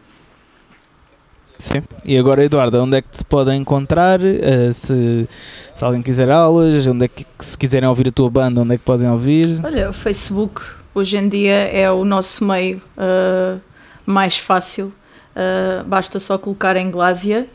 [1.61, 1.83] Sim.
[2.07, 4.19] E agora, Eduardo, onde é que te podem encontrar?
[4.19, 5.29] Uh, se,
[5.75, 8.79] se alguém quiser aulas, onde é que, se quiserem ouvir a tua banda, onde é
[8.79, 9.61] que podem ouvir?
[9.63, 10.63] Olha, o Facebook
[10.95, 13.61] hoje em dia é o nosso meio uh,
[14.07, 14.87] mais fácil.
[14.87, 17.47] Uh, basta só colocar em Glásia,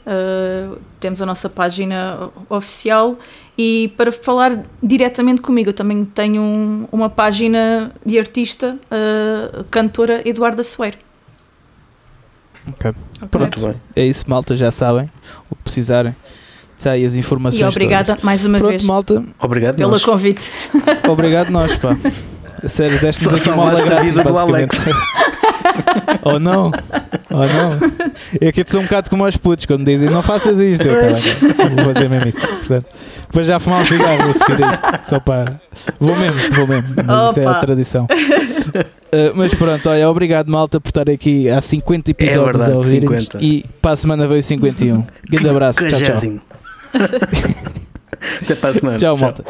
[0.99, 3.17] temos a nossa página oficial
[3.57, 8.79] e para falar diretamente comigo, eu também tenho um, uma página de artista,
[9.69, 10.97] cantora Eduarda Soeiro.
[12.69, 12.91] Ok.
[13.29, 13.75] Pronto, bem.
[13.95, 15.09] é isso, malta, já sabem
[15.49, 16.15] o que precisarem.
[16.77, 17.61] Está aí as informações.
[17.61, 18.23] E obrigada todas.
[18.23, 18.83] mais uma Pronto, vez.
[18.83, 19.23] malta.
[19.39, 20.03] Obrigado pelo nós.
[20.03, 20.51] convite.
[21.07, 21.95] Obrigado nós, pá.
[22.67, 24.75] Sério, deste-nos aqui uma aula grátis, basicamente.
[26.23, 26.65] ou não,
[27.29, 28.05] ou não.
[28.39, 30.83] É que eu sou um bocado como aos putos quando dizem não faças isto.
[30.83, 32.47] Eu, tá, vou fazer mesmo isso.
[32.47, 32.87] Portanto,
[33.27, 35.09] depois já fumar um cigarro seguir isto.
[35.09, 35.59] Só para.
[35.99, 36.89] Vou mesmo, vou mesmo.
[37.05, 38.05] Mas isso é a tradição.
[38.05, 42.75] Uh, mas pronto, olha, obrigado malta por estar aqui há 50 episódios é verdade, a
[42.75, 43.03] ouvir
[43.39, 45.05] e para a semana veio 51.
[45.29, 46.15] Grande abraço, tchau, tchau.
[48.41, 48.97] Até para a semana.
[48.97, 49.25] tchau, tchau.
[49.25, 49.45] malta.